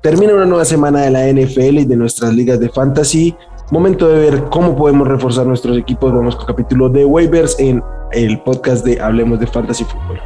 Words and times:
Termina 0.00 0.32
una 0.32 0.44
nueva 0.44 0.64
semana 0.64 1.00
de 1.00 1.10
la 1.10 1.26
NFL 1.26 1.78
y 1.78 1.84
de 1.84 1.96
nuestras 1.96 2.32
ligas 2.32 2.60
de 2.60 2.68
fantasy. 2.68 3.34
Momento 3.72 4.06
de 4.06 4.30
ver 4.30 4.44
cómo 4.44 4.76
podemos 4.76 5.08
reforzar 5.08 5.44
nuestros 5.44 5.76
equipos. 5.76 6.12
Vamos 6.12 6.36
con 6.36 6.46
capítulo 6.46 6.88
de 6.88 7.04
waivers 7.04 7.58
en 7.58 7.82
el 8.12 8.40
podcast 8.42 8.84
de 8.84 9.00
Hablemos 9.00 9.40
de 9.40 9.48
Fantasy 9.48 9.82
Fútbol. 9.82 10.20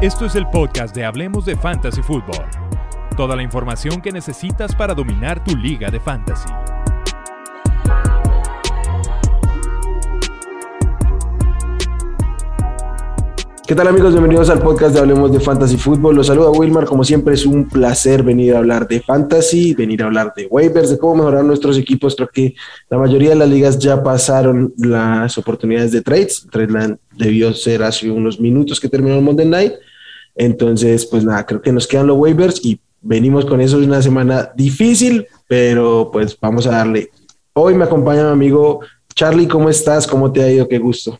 Esto 0.00 0.24
es 0.26 0.36
el 0.36 0.46
podcast 0.50 0.94
de 0.94 1.04
Hablemos 1.04 1.44
de 1.44 1.56
Fantasy 1.56 2.02
Fútbol. 2.02 2.46
Toda 3.16 3.34
la 3.34 3.42
información 3.42 4.00
que 4.00 4.12
necesitas 4.12 4.76
para 4.76 4.94
dominar 4.94 5.42
tu 5.42 5.56
liga 5.56 5.90
de 5.90 5.98
fantasy. 5.98 6.48
¿Qué 13.72 13.76
tal 13.76 13.88
amigos? 13.88 14.12
Bienvenidos 14.12 14.50
al 14.50 14.58
podcast 14.58 14.92
de 14.92 15.00
Hablemos 15.00 15.32
de 15.32 15.40
Fantasy 15.40 15.78
Fútbol. 15.78 16.14
Los 16.14 16.26
saluda 16.26 16.50
Wilmar. 16.50 16.84
Como 16.84 17.04
siempre 17.04 17.32
es 17.32 17.46
un 17.46 17.70
placer 17.70 18.22
venir 18.22 18.54
a 18.54 18.58
hablar 18.58 18.86
de 18.86 19.00
fantasy, 19.00 19.72
venir 19.72 20.02
a 20.02 20.08
hablar 20.08 20.34
de 20.36 20.46
waivers, 20.50 20.90
de 20.90 20.98
cómo 20.98 21.14
mejorar 21.14 21.42
nuestros 21.42 21.78
equipos. 21.78 22.14
Creo 22.14 22.28
que 22.28 22.54
la 22.90 22.98
mayoría 22.98 23.30
de 23.30 23.36
las 23.36 23.48
ligas 23.48 23.78
ya 23.78 24.02
pasaron 24.02 24.74
las 24.76 25.38
oportunidades 25.38 25.90
de 25.90 26.02
trades. 26.02 26.46
Tradeland 26.52 26.98
debió 27.16 27.54
ser 27.54 27.82
hace 27.82 28.10
unos 28.10 28.38
minutos 28.38 28.78
que 28.78 28.90
terminó 28.90 29.16
el 29.16 29.22
Monday 29.22 29.46
Night. 29.46 29.72
Entonces, 30.34 31.06
pues 31.06 31.24
nada, 31.24 31.46
creo 31.46 31.62
que 31.62 31.72
nos 31.72 31.86
quedan 31.86 32.08
los 32.08 32.18
waivers 32.18 32.62
y 32.62 32.78
venimos 33.00 33.46
con 33.46 33.62
eso. 33.62 33.80
Es 33.80 33.86
una 33.86 34.02
semana 34.02 34.52
difícil, 34.54 35.26
pero 35.48 36.10
pues 36.12 36.38
vamos 36.38 36.66
a 36.66 36.72
darle. 36.72 37.08
Hoy 37.54 37.74
me 37.74 37.84
acompaña 37.84 38.24
mi 38.24 38.32
amigo 38.32 38.80
Charlie. 39.14 39.48
¿Cómo 39.48 39.70
estás? 39.70 40.06
¿Cómo 40.06 40.30
te 40.30 40.42
ha 40.42 40.52
ido? 40.52 40.68
Qué 40.68 40.78
gusto. 40.78 41.18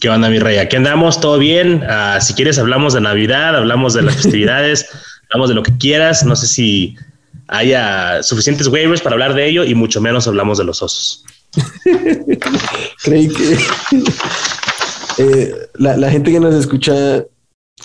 ¿Qué 0.00 0.08
onda, 0.08 0.30
mi 0.30 0.38
rey? 0.38 0.58
Aquí 0.58 0.76
andamos, 0.76 1.20
todo 1.20 1.38
bien. 1.38 1.82
Uh, 1.82 2.20
si 2.20 2.34
quieres, 2.34 2.58
hablamos 2.58 2.94
de 2.94 3.00
Navidad, 3.00 3.56
hablamos 3.56 3.94
de 3.94 4.02
las 4.02 4.14
festividades, 4.22 4.86
hablamos 5.28 5.48
de 5.48 5.54
lo 5.56 5.62
que 5.64 5.76
quieras. 5.76 6.24
No 6.24 6.36
sé 6.36 6.46
si 6.46 6.96
haya 7.48 8.22
suficientes 8.22 8.68
waivers 8.68 9.00
para 9.00 9.14
hablar 9.14 9.34
de 9.34 9.48
ello 9.48 9.64
y 9.64 9.74
mucho 9.74 10.00
menos 10.00 10.28
hablamos 10.28 10.58
de 10.58 10.64
los 10.64 10.82
osos. 10.82 11.24
Creí 13.02 13.28
que 13.28 13.58
eh, 15.18 15.54
la, 15.74 15.96
la, 15.96 16.10
gente 16.10 16.30
que 16.30 16.40
nos 16.40 16.54
escucha, 16.54 17.24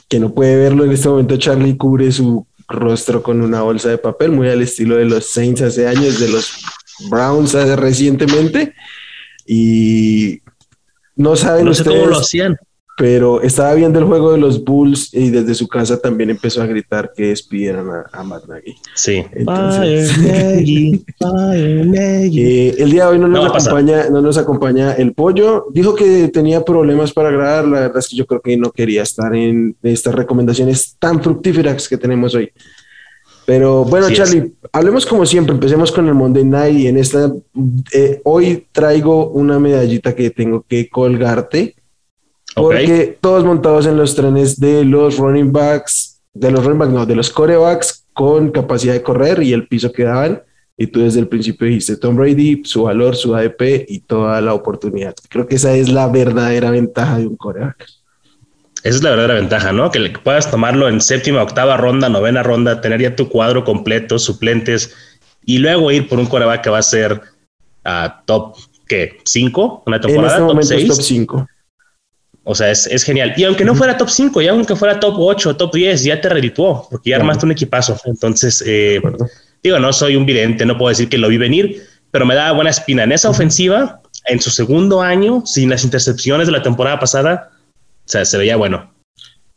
que 0.07 0.19
no 0.19 0.33
puede 0.35 0.57
verlo 0.57 0.83
en 0.83 0.91
este 0.91 1.09
momento, 1.09 1.37
Charlie 1.37 1.77
cubre 1.77 2.11
su 2.11 2.45
rostro 2.67 3.23
con 3.23 3.41
una 3.41 3.61
bolsa 3.61 3.89
de 3.89 3.97
papel, 3.97 4.31
muy 4.31 4.49
al 4.49 4.61
estilo 4.61 4.97
de 4.97 5.05
los 5.05 5.31
Saints 5.31 5.61
hace 5.61 5.87
años, 5.87 6.19
de 6.19 6.27
los 6.27 6.51
Browns 7.09 7.55
hace 7.55 7.75
recientemente. 7.75 8.75
Y 9.45 10.41
no 11.15 11.35
saben 11.35 11.65
no 11.65 11.73
sé 11.73 11.81
ustedes, 11.81 11.99
cómo 11.99 12.11
lo 12.11 12.19
hacían. 12.19 12.57
Pero 12.95 13.41
estaba 13.41 13.73
viendo 13.73 13.97
el 13.97 14.05
juego 14.05 14.33
de 14.33 14.37
los 14.37 14.63
Bulls 14.63 15.11
y 15.13 15.31
desde 15.31 15.55
su 15.55 15.67
casa 15.67 15.99
también 15.99 16.29
empezó 16.29 16.61
a 16.61 16.67
gritar 16.67 17.11
que 17.15 17.29
despidieran 17.29 17.89
a, 17.89 18.05
a 18.11 18.23
Matt 18.23 18.45
Nagy. 18.45 18.75
Sí. 18.93 19.25
Entonces, 19.31 20.11
eh, 20.23 21.03
el 22.77 22.91
día 22.91 23.05
de 23.05 23.09
hoy 23.09 23.17
no 23.17 23.27
nos, 23.27 23.45
No 23.45 23.49
acompaña, 23.51 24.09
no 24.11 24.21
nos 24.21 24.37
acompaña 24.37 24.93
el 24.93 25.13
pollo. 25.13 25.65
Dijo 25.71 25.95
que 25.95 26.27
tenía 26.27 26.63
problemas 26.63 27.11
para 27.11 27.31
grabar. 27.31 27.65
La 27.65 27.79
verdad 27.79 27.97
es 27.97 28.09
que 28.09 28.15
yo 28.15 28.27
creo 28.27 28.41
que 28.41 28.57
no 28.57 28.71
quería 28.71 29.01
estar 29.01 29.35
en 29.35 29.75
estas 29.81 30.13
recomendaciones 30.13 30.95
tan 30.99 31.19
fructíferas 31.23 31.89
que 31.89 31.97
tenemos 31.97 32.35
hoy. 32.35 32.51
Pero 33.45 33.83
bueno, 33.85 34.05
Así 34.05 34.13
es. 34.13 34.19
Charlie, 34.19 34.53
hablemos 34.71 35.05
como 35.05 35.25
siempre. 35.25 35.53
Empecemos 35.53 35.91
con 35.91 36.07
el 36.07 36.13
Monday 36.13 36.45
Night 36.45 36.77
y 36.77 36.87
en 36.87 36.97
esta 36.97 37.31
eh, 37.91 38.21
hoy 38.23 38.67
traigo 38.71 39.29
una 39.29 39.59
medallita 39.59 40.15
que 40.15 40.29
tengo 40.29 40.65
que 40.67 40.89
colgarte 40.89 41.75
porque 42.55 43.17
todos 43.19 43.43
montados 43.43 43.85
en 43.85 43.97
los 43.97 44.15
trenes 44.15 44.59
de 44.59 44.85
los 44.85 45.17
running 45.17 45.51
backs, 45.51 46.21
de 46.33 46.51
los 46.51 46.63
running 46.63 46.79
backs, 46.79 46.93
no, 46.93 47.05
de 47.05 47.15
los 47.15 47.29
corebacks 47.29 48.05
con 48.13 48.51
capacidad 48.51 48.93
de 48.93 49.01
correr 49.01 49.41
y 49.41 49.53
el 49.53 49.67
piso 49.67 49.91
que 49.91 50.03
daban. 50.03 50.41
Y 50.75 50.87
tú 50.87 51.01
desde 51.01 51.19
el 51.19 51.27
principio 51.27 51.67
dijiste 51.67 51.97
Tom 51.97 52.15
Brady, 52.15 52.63
su 52.65 52.83
valor, 52.83 53.15
su 53.15 53.35
ADP 53.35 53.85
y 53.87 53.99
toda 53.99 54.41
la 54.41 54.53
oportunidad. 54.53 55.13
Creo 55.29 55.47
que 55.47 55.55
esa 55.55 55.75
es 55.75 55.89
la 55.89 56.07
verdadera 56.07 56.71
ventaja 56.71 57.19
de 57.19 57.27
un 57.27 57.35
coreback. 57.35 57.85
Esa 58.83 58.97
es 58.97 59.03
la 59.03 59.11
verdadera 59.11 59.35
ventaja, 59.35 59.71
¿no? 59.71 59.91
Que 59.91 60.09
puedas 60.23 60.51
tomarlo 60.51 60.89
en 60.89 60.99
séptima, 60.99 61.41
octava 61.41 61.77
ronda, 61.77 62.09
novena 62.09 62.43
ronda, 62.43 62.81
tener 62.81 63.01
ya 63.01 63.15
tu 63.15 63.29
cuadro 63.29 63.63
completo, 63.63 64.19
suplentes, 64.19 64.93
y 65.45 65.59
luego 65.59 65.89
ir 65.91 66.07
por 66.09 66.19
un 66.19 66.25
coreback 66.25 66.61
que 66.63 66.69
va 66.69 66.79
a 66.79 66.83
ser 66.83 67.21
a 67.85 68.23
top, 68.25 68.57
¿qué? 68.87 69.17
¿Cinco? 69.23 69.83
¿Una 69.85 69.97
En 69.97 70.01
temporada? 70.01 70.33
este 70.33 70.39
¿Top 70.39 70.47
momento 70.47 70.73
es 70.73 70.79
seis? 70.81 70.87
top 70.89 71.01
5. 71.01 71.47
O 72.45 72.55
sea, 72.55 72.71
es, 72.71 72.87
es 72.87 73.03
genial. 73.03 73.33
Y 73.37 73.45
aunque 73.45 73.63
no 73.63 73.73
fuera 73.73 73.97
top 73.97 74.09
5, 74.09 74.41
ya 74.41 74.51
aunque 74.51 74.75
fuera 74.75 74.99
top 74.99 75.15
8, 75.17 75.55
top 75.55 75.73
10, 75.73 76.03
ya 76.03 76.19
te 76.19 76.27
redituó, 76.27 76.87
porque 76.91 77.11
ya 77.11 77.15
armaste 77.15 77.45
un 77.45 77.53
equipazo. 77.53 77.97
Entonces, 78.03 78.61
eh, 78.67 79.01
digo, 79.63 79.79
no 79.79 79.93
soy 79.93 80.17
un 80.17 80.25
vidente, 80.25 80.65
no 80.65 80.77
puedo 80.77 80.89
decir 80.89 81.07
que 81.07 81.17
lo 81.17 81.29
vi 81.29 81.37
venir, 81.37 81.87
pero 82.11 82.25
me 82.25 82.35
da 82.35 82.51
buena 82.51 82.69
espina. 82.69 83.03
En 83.03 83.13
esa 83.13 83.29
ofensiva, 83.29 84.01
en 84.25 84.41
su 84.41 84.49
segundo 84.49 85.01
año, 85.01 85.43
sin 85.45 85.69
las 85.69 85.85
intercepciones 85.85 86.47
de 86.47 86.51
la 86.51 86.61
temporada 86.61 86.99
pasada, 86.99 87.49
sea, 88.13 88.25
se 88.25 88.37
veía 88.37 88.55
bueno. 88.55 88.93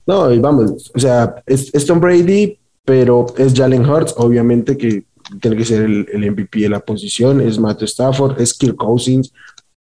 No, 0.07 0.33
y 0.33 0.39
vamos, 0.39 0.91
o 0.95 0.99
sea, 0.99 1.43
es, 1.47 1.75
es 1.75 1.85
Tom 1.85 2.01
Brady, 2.01 2.59
pero 2.85 3.27
es 3.37 3.55
Jalen 3.55 3.85
Hurts, 3.85 4.15
obviamente 4.17 4.77
que 4.77 5.05
tiene 5.41 5.57
que 5.57 5.65
ser 5.65 5.83
el, 5.83 6.07
el 6.13 6.31
MVP 6.31 6.61
de 6.61 6.69
la 6.69 6.81
posición, 6.81 7.41
es 7.41 7.59
Matt 7.59 7.83
Stafford, 7.83 8.41
es 8.41 8.55
Kirk 8.55 8.77
Cousins, 8.77 9.33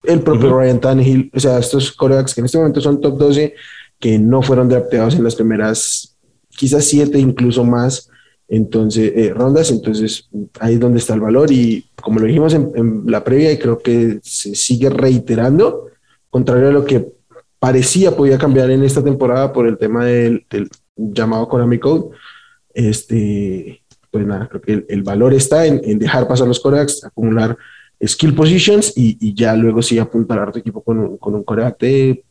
el 0.03 0.21
propio 0.21 0.49
Ujú. 0.49 0.59
Ryan 0.59 0.81
Tannehill, 0.81 1.31
o 1.35 1.41
sea, 1.41 1.59
estos 1.59 1.93
corebacks 1.93 2.35
que 2.35 2.41
en 2.41 2.47
este 2.47 2.59
momento 2.59 2.81
son 2.81 3.01
top 3.01 3.19
12, 3.19 3.55
que 4.01 4.19
no 4.19 4.43
fueron 4.43 4.69
drafteados 4.69 5.15
en 5.15 5.25
las 5.25 5.35
primeras, 5.35 6.17
quizás 6.49 6.85
siete, 6.85 7.19
incluso 7.19 7.63
más, 7.65 8.09
entonces, 8.49 9.13
eh, 9.15 9.33
rondas, 9.35 9.71
entonces 9.71 10.29
ahí 10.61 10.75
es 10.75 10.81
donde 10.81 10.99
está 10.99 11.15
el 11.15 11.21
valor 11.21 11.51
y 11.51 11.87
como 11.97 12.21
lo 12.21 12.27
dijimos 12.27 12.55
en, 12.55 12.73
en 12.75 13.03
la 13.07 13.25
previa 13.25 13.53
y 13.53 13.59
creo 13.59 13.79
que 13.79 14.21
se 14.23 14.55
sigue 14.55 14.91
reiterando, 14.91 15.87
contrario 16.31 16.69
a 16.69 16.73
lo 16.73 16.85
que 16.85 17.13
parecía 17.65 18.15
podía 18.15 18.37
cambiar 18.37 18.71
en 18.71 18.85
esta 18.85 19.03
temporada 19.03 19.51
por 19.51 19.67
el 19.67 19.79
tema 19.79 20.05
del, 20.05 20.45
del 20.51 20.69
llamado 20.97 21.49
Konami 21.49 21.79
Code. 21.79 22.15
Este, 22.75 23.83
pues 24.11 24.27
nada, 24.27 24.47
creo 24.51 24.61
que 24.61 24.73
el, 24.75 24.87
el 24.87 25.03
valor 25.03 25.33
está 25.33 25.65
en, 25.65 25.81
en 25.83 25.99
dejar 25.99 26.29
pasar 26.29 26.47
los 26.47 26.61
corebacks, 26.61 27.05
acumular 27.05 27.57
skill 28.05 28.35
positions 28.35 28.93
y, 28.95 29.17
y 29.19 29.33
ya 29.33 29.57
luego 29.57 29.81
sí 29.81 29.99
apuntar 29.99 30.41
a 30.41 30.53
tu 30.53 30.59
equipo 30.59 30.83
con 30.83 30.99
un, 30.99 31.17
con 31.17 31.35
un 31.37 31.43
coreback 31.43 31.79
de 31.79 32.23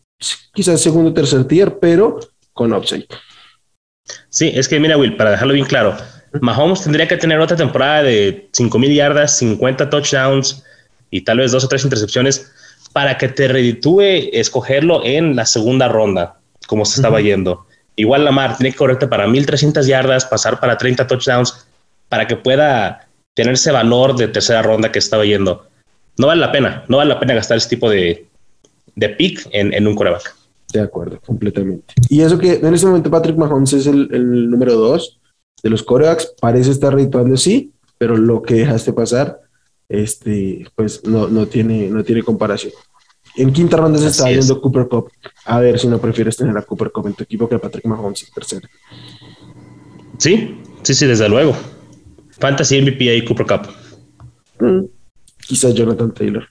quizás 0.53 0.79
segundo 0.79 1.09
o 1.09 1.13
tercer 1.15 1.45
tier, 1.45 1.79
pero 1.79 2.19
con 2.53 2.71
upside. 2.71 3.07
Sí, 4.29 4.51
es 4.53 4.67
que 4.67 4.79
mira, 4.79 4.99
Will, 4.99 5.17
para 5.17 5.31
dejarlo 5.31 5.55
bien 5.55 5.65
claro, 5.65 5.97
Mahomes 6.41 6.83
tendría 6.83 7.07
que 7.07 7.17
tener 7.17 7.39
otra 7.39 7.57
temporada 7.57 8.03
de 8.03 8.49
5000 8.53 8.93
yardas, 8.93 9.39
50 9.39 9.89
touchdowns 9.89 10.63
y 11.09 11.21
tal 11.21 11.39
vez 11.39 11.51
dos 11.51 11.63
o 11.63 11.67
tres 11.67 11.83
intercepciones 11.83 12.51
para 12.93 13.17
que 13.17 13.27
te 13.27 13.47
reditúe 13.47 14.29
escogerlo 14.31 15.03
en 15.03 15.35
la 15.35 15.45
segunda 15.45 15.87
ronda, 15.87 16.37
como 16.67 16.85
se 16.85 16.99
estaba 16.99 17.19
yendo. 17.19 17.65
Igual 17.95 18.23
Lamar 18.23 18.57
tiene 18.57 18.71
que 18.71 18.77
correrte 18.77 19.07
para 19.07 19.27
1300 19.27 19.85
yardas, 19.85 20.25
pasar 20.25 20.59
para 20.59 20.77
30 20.77 21.05
touchdowns 21.07 21.67
para 22.09 22.27
que 22.27 22.35
pueda 22.35 23.07
tener 23.33 23.53
ese 23.53 23.71
valor 23.71 24.15
de 24.15 24.27
tercera 24.27 24.61
ronda 24.61 24.91
que 24.91 24.99
estaba 24.99 25.25
yendo. 25.25 25.67
No 26.17 26.27
vale 26.27 26.41
la 26.41 26.51
pena, 26.51 26.85
no 26.87 26.97
vale 26.97 27.09
la 27.09 27.19
pena 27.19 27.33
gastar 27.33 27.57
ese 27.57 27.69
tipo 27.69 27.89
de, 27.89 28.27
de 28.95 29.09
pick 29.09 29.47
en, 29.51 29.73
en 29.73 29.87
un 29.87 29.95
coreback. 29.95 30.35
De 30.71 30.79
acuerdo, 30.79 31.19
completamente. 31.25 31.93
Y 32.09 32.21
eso 32.21 32.37
que 32.37 32.53
en 32.53 32.73
este 32.73 32.87
momento 32.87 33.09
Patrick 33.09 33.37
Mahomes 33.37 33.73
es 33.73 33.87
el, 33.87 34.07
el 34.11 34.49
número 34.49 34.73
dos 34.75 35.19
de 35.63 35.69
los 35.69 35.81
corebacks, 35.81 36.33
parece 36.39 36.71
estar 36.71 36.93
rituando 36.93 37.37
sí, 37.37 37.71
pero 37.97 38.17
lo 38.17 38.41
que 38.41 38.55
dejaste 38.55 38.93
pasar, 38.93 39.39
este, 39.89 40.65
pues 40.75 41.03
no, 41.05 41.27
no, 41.27 41.45
tiene, 41.47 41.89
no 41.89 42.03
tiene 42.03 42.23
comparación. 42.23 42.73
En 43.35 43.51
quinta 43.51 43.77
ronda 43.77 43.97
se 43.99 44.05
Así 44.07 44.17
está 44.17 44.29
es. 44.29 44.37
viendo 44.37 44.61
Cooper 44.61 44.87
Cup. 44.87 45.11
A 45.45 45.59
ver 45.59 45.79
si 45.79 45.87
no 45.87 45.99
prefieres 45.99 46.37
tener 46.37 46.55
a 46.57 46.61
Cooper 46.61 46.91
Cup 46.91 47.07
en 47.07 47.13
tu 47.13 47.23
equipo 47.23 47.49
que 47.49 47.55
a 47.55 47.59
Patrick 47.59 47.85
Mahomes 47.85 48.23
en 48.27 48.33
tercera. 48.33 48.69
Sí, 50.17 50.61
sí, 50.83 50.93
sí, 50.93 51.05
desde 51.05 51.27
luego. 51.29 51.55
Fantasy 52.39 52.81
MVP 52.81 53.15
y 53.15 53.25
Cooper 53.25 53.45
Cup. 53.45 53.67
Mm, 54.59 54.85
Quizás 55.47 55.73
Jonathan 55.73 56.13
Taylor. 56.13 56.47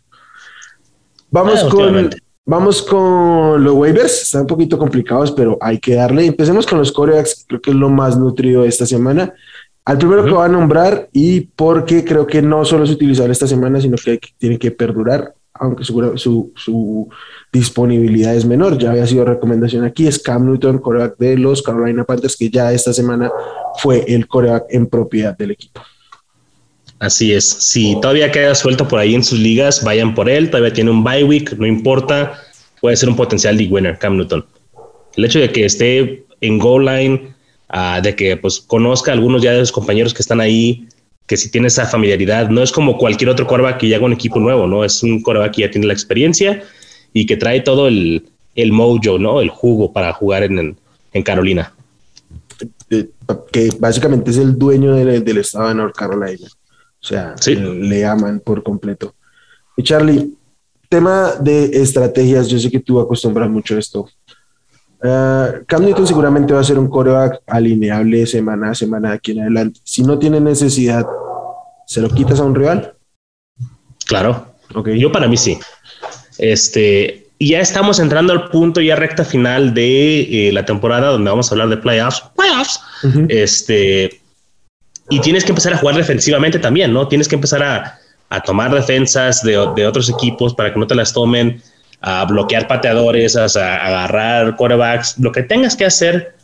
Vamos 1.31 1.61
Ah, 1.65 1.69
con 1.71 2.11
vamos 2.45 2.83
con 2.83 3.63
los 3.65 3.75
waivers. 3.75 4.23
Están 4.23 4.43
un 4.43 4.47
poquito 4.49 4.77
complicados, 4.77 5.33
pero 5.33 5.57
hay 5.61 5.79
que 5.79 5.95
darle. 5.95 6.27
Empecemos 6.27 6.67
con 6.67 6.79
los 6.79 6.93
corebacks. 6.93 7.45
Creo 7.49 7.61
que 7.61 7.71
es 7.71 7.77
lo 7.77 7.89
más 7.89 8.19
nutrido 8.19 8.63
de 8.63 8.69
esta 8.69 8.85
semana. 8.87 9.33
Al 9.85 9.99
primero 9.99 10.25
que 10.25 10.31
va 10.31 10.45
a 10.45 10.49
nombrar 10.49 11.09
y 11.13 11.41
porque 11.41 12.05
creo 12.05 12.27
que 12.27 12.41
no 12.41 12.65
solo 12.65 12.85
es 12.85 12.91
utilizable 12.91 13.33
esta 13.33 13.49
semana, 13.49 13.81
sino 13.81 13.97
que 13.97 14.21
tiene 14.39 14.59
que 14.59 14.71
perdurar, 14.71 15.35
aunque 15.55 15.83
su, 15.83 16.17
su, 16.17 16.53
su 16.55 17.09
disponibilidad 17.53 18.35
es 18.35 18.45
menor. 18.45 18.79
Ya 18.79 18.91
había 18.91 19.07
sido 19.07 19.25
recomendación 19.25 19.85
aquí. 19.85 20.07
Es 20.07 20.21
Cam 20.21 20.47
Newton, 20.47 20.79
coreback 20.79 21.19
de 21.19 21.37
los 21.37 21.63
Carolina 21.63 22.05
Panthers, 22.05 22.37
que 22.37 22.49
ya 22.49 22.73
esta 22.73 22.93
semana 22.93 23.31
fue 23.79 24.05
el 24.07 24.29
coreback 24.29 24.67
en 24.71 24.87
propiedad 24.87 25.37
del 25.37 25.51
equipo. 25.51 25.81
Así 27.01 27.33
es. 27.33 27.45
Si 27.45 28.01
todavía 28.01 28.31
queda 28.31 28.55
suelto 28.55 28.87
por 28.87 29.01
ahí 29.01 29.17
en 29.17 29.25
sus 29.25 29.41
ligas, 29.41 29.83
vayan 29.83 30.15
por 30.15 30.31
él. 30.31 30.49
Todavía 30.49 30.73
tiene 30.73 30.93
un 30.93 31.03
bye 31.03 31.25
week, 31.25 31.59
no 31.59 31.67
importa. 31.67 32.39
Puede 32.81 32.95
ser 32.95 33.09
un 33.09 33.17
potencial 33.17 33.57
league 33.57 33.73
winner, 33.73 33.99
Cam 33.99 34.17
Newton. 34.17 34.45
El 35.17 35.25
hecho 35.25 35.41
de 35.41 35.51
que 35.51 35.65
esté 35.65 36.25
en 36.41 36.59
goal 36.61 36.85
line 36.85 37.35
ah, 37.73 38.01
de 38.01 38.15
que 38.15 38.37
pues 38.37 38.61
conozca 38.61 39.11
a 39.11 39.15
algunos 39.15 39.43
ya 39.43 39.53
de 39.53 39.59
los 39.59 39.73
compañeros 39.73 40.15
que 40.15 40.23
están 40.23 40.41
ahí, 40.41 40.87
que 41.27 41.37
si 41.37 41.51
tiene 41.51 41.69
esa 41.69 41.87
familiaridad, 41.87 42.49
no 42.51 42.63
es 42.63 42.71
como 42.71 42.99
cualquier 42.99 43.31
otro 43.31 43.47
coreback 43.47 43.79
que 43.79 43.89
llega 43.89 44.03
a 44.03 44.07
un 44.07 44.13
equipo 44.13 44.39
nuevo, 44.39 44.67
¿no? 44.67 44.85
Es 44.85 45.03
un 45.03 45.23
coreback 45.23 45.55
que 45.55 45.63
ya 45.63 45.71
tiene 45.71 45.87
la 45.87 45.93
experiencia 45.93 46.63
y 47.13 47.27
que 47.27 47.37
trae 47.37 47.61
todo 47.61 47.89
el, 47.89 48.31
el 48.55 48.73
mojo, 48.73 49.19
¿no? 49.19 49.41
El 49.41 49.49
jugo 49.49 49.93
para 49.93 50.13
jugar 50.13 50.45
en, 50.45 50.77
en 51.13 51.23
Carolina. 51.23 51.73
Que 53.51 53.71
básicamente 53.79 54.31
es 54.31 54.37
el 54.37 54.59
dueño 54.59 54.95
del, 54.95 55.39
estado 55.39 55.69
de 55.69 55.75
North 55.75 55.97
Carolina. 55.97 56.49
O 57.01 57.05
sea, 57.05 57.35
le 57.47 58.05
aman 58.05 58.41
por 58.41 58.63
completo. 58.63 59.15
Y 59.77 59.83
Charlie, 59.83 60.35
tema 60.89 61.33
de 61.41 61.65
estrategias, 61.83 62.49
yo 62.49 62.59
sé 62.59 62.71
que 62.71 62.81
tú 62.81 63.01
acostumbras 63.01 63.49
mucho 63.49 63.75
a 63.75 63.79
esto. 63.79 64.09
Uh, 65.05 65.65
Cam 65.67 65.85
Newton 65.85 66.07
seguramente 66.07 66.55
va 66.55 66.61
a 66.61 66.65
ser 66.65 66.79
un 66.79 66.89
coreback 66.89 67.43
alineable 67.49 68.25
semana 68.25 68.71
a 68.71 68.75
semana 68.75 69.11
de 69.11 69.15
aquí 69.17 69.33
en 69.33 69.41
adelante. 69.41 69.81
Si 69.83 70.03
no 70.03 70.19
tiene 70.19 70.41
necesidad, 70.41 71.05
¿se 71.87 72.01
lo 72.01 72.09
quitas 72.09 72.39
a 72.39 72.45
un 72.45 72.55
rival? 72.55 72.95
Claro. 74.07 74.47
Okay. 74.75 74.99
Yo 74.99 75.11
para 75.11 75.27
mí 75.27 75.37
sí. 75.37 75.59
Este, 76.39 77.27
y 77.39 77.49
ya 77.49 77.61
estamos 77.61 77.99
entrando 77.99 78.33
al 78.33 78.51
punto 78.51 78.81
ya 78.81 78.95
recta 78.95 79.25
final 79.25 79.75
de 79.75 80.49
eh, 80.49 80.53
la 80.53 80.65
temporada 80.65 81.09
donde 81.09 81.31
vamos 81.31 81.51
a 81.51 81.55
hablar 81.55 81.69
de 81.69 81.77
playoffs. 81.79 82.23
Playoffs. 82.37 82.81
Este, 83.29 84.21
y 85.11 85.21
tienes 85.21 85.45
que 85.45 85.51
empezar 85.51 85.75
a 85.75 85.79
jugar 85.79 85.97
defensivamente 85.97 86.61
también, 86.61 86.93
¿no? 86.93 87.09
Tienes 87.09 87.27
que 87.27 87.35
empezar 87.35 87.63
a, 87.63 87.99
a 88.29 88.41
tomar 88.41 88.73
defensas 88.73 89.43
de, 89.43 89.53
de, 89.75 89.87
otros 89.87 90.09
equipos 90.09 90.55
para 90.55 90.73
que 90.73 90.79
no 90.79 90.87
te 90.87 90.95
las 90.95 91.13
tomen, 91.13 91.61
a 92.03 92.25
bloquear 92.25 92.67
pateadores, 92.67 93.37
a, 93.37 93.45
agarrar 93.47 94.57
quarterbacks, 94.57 95.19
lo 95.19 95.33
que 95.33 95.43
tengas 95.43 95.77
que 95.77 95.87
hacer 95.87 96.35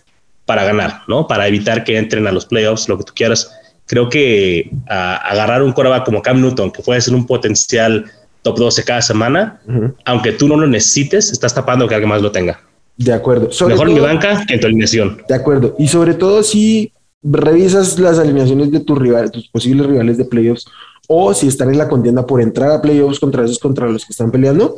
para 0.47 0.65
ganar, 0.65 1.03
¿no? 1.09 1.27
Para 1.27 1.47
evitar 1.47 1.85
que 1.85 1.99
entren 1.99 2.27
a 2.27 2.33
los 2.33 2.47
playoffs, 2.47 2.89
lo 2.89 2.97
que 2.97 3.05
tú 3.05 3.13
quieras. 3.15 3.53
Creo 3.87 4.09
que 4.09 4.71
agarrar 4.87 5.63
un 5.63 5.73
quarterback 5.73 6.05
como 6.05 6.23
Cam 6.23 6.41
Newton, 6.41 6.71
que 6.71 6.83
puede 6.83 7.01
ser 7.01 7.15
un 7.15 7.27
potencial 7.27 8.07
top 8.43 8.57
12 8.57 8.85
cada 8.85 9.03
semana, 9.03 9.61
aunque 10.05 10.33
tú 10.33 10.49
no 10.49 10.57
lo 10.57 10.67
necesites, 10.67 11.33
estás 11.33 11.55
tapando 11.55 11.89
que 11.89 11.95
alguien 11.95 12.09
más 12.09 12.23
lo 12.23 12.31
tenga. 12.31 12.61
De 12.97 13.13
acuerdo. 13.13 13.49
Mejor 13.67 13.91
mi 13.91 14.01
banca 14.01 14.45
que 14.47 14.55
en 14.55 14.61
tu 14.61 14.67
alineación. 14.67 15.23
De 15.29 15.35
acuerdo. 15.35 15.75
Y 15.79 15.89
sobre 15.89 16.15
todo 16.15 16.43
si 16.43 16.93
revisas 17.23 17.99
las 17.99 18.19
alineaciones 18.19 18.71
de 18.71 18.81
tus 18.81 18.99
rivales, 18.99 19.33
tus 19.33 19.49
posibles 19.49 19.87
rivales 19.87 20.19
de 20.19 20.25
playoffs, 20.25 20.67
o 21.07 21.33
si 21.33 21.49
están 21.49 21.71
en 21.71 21.79
la 21.79 21.89
contienda 21.89 22.27
por 22.27 22.41
entrar 22.41 22.71
a 22.71 22.83
playoffs 22.83 23.19
contra 23.19 23.45
esos 23.45 23.59
contra 23.59 23.89
los 23.89 24.05
que 24.05 24.13
están 24.13 24.31
peleando, 24.31 24.77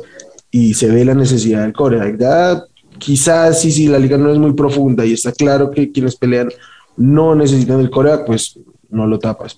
y 0.51 0.73
se 0.73 0.87
ve 0.87 1.05
la 1.05 1.15
necesidad 1.15 1.63
del 1.63 1.73
core. 1.73 2.15
Ya 2.19 2.63
quizás 2.99 3.61
si, 3.61 3.71
si 3.71 3.87
la 3.87 3.97
liga 3.97 4.17
no 4.17 4.31
es 4.31 4.37
muy 4.37 4.53
profunda 4.53 5.05
y 5.05 5.13
está 5.13 5.31
claro 5.31 5.71
que 5.71 5.91
quienes 5.91 6.15
pelean 6.15 6.49
no 6.97 7.33
necesitan 7.33 7.79
el 7.79 7.89
core, 7.89 8.19
pues 8.25 8.59
no 8.89 9.07
lo 9.07 9.17
tapas. 9.17 9.57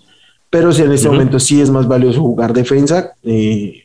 Pero 0.50 0.72
si 0.72 0.84
en 0.84 0.92
este 0.92 1.10
momento 1.10 1.40
sí 1.40 1.60
es 1.60 1.72
más 1.72 1.88
valioso 1.88 2.22
jugar 2.22 2.54
defensa, 2.54 3.14
eh, 3.24 3.84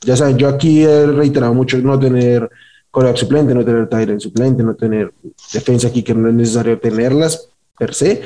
ya 0.00 0.16
saben, 0.16 0.38
yo 0.38 0.48
aquí 0.48 0.82
he 0.82 1.06
reiterado 1.06 1.52
mucho 1.52 1.76
no 1.78 1.98
tener 1.98 2.48
coreback 2.90 3.18
suplente, 3.18 3.54
no 3.54 3.62
tener 3.62 4.10
en 4.10 4.20
suplente, 4.20 4.62
no 4.62 4.74
tener 4.74 5.12
defensa 5.52 5.88
aquí 5.88 6.02
que 6.02 6.14
no 6.14 6.28
es 6.28 6.34
necesario 6.34 6.78
tenerlas 6.78 7.50
per 7.78 7.92
se, 7.92 8.22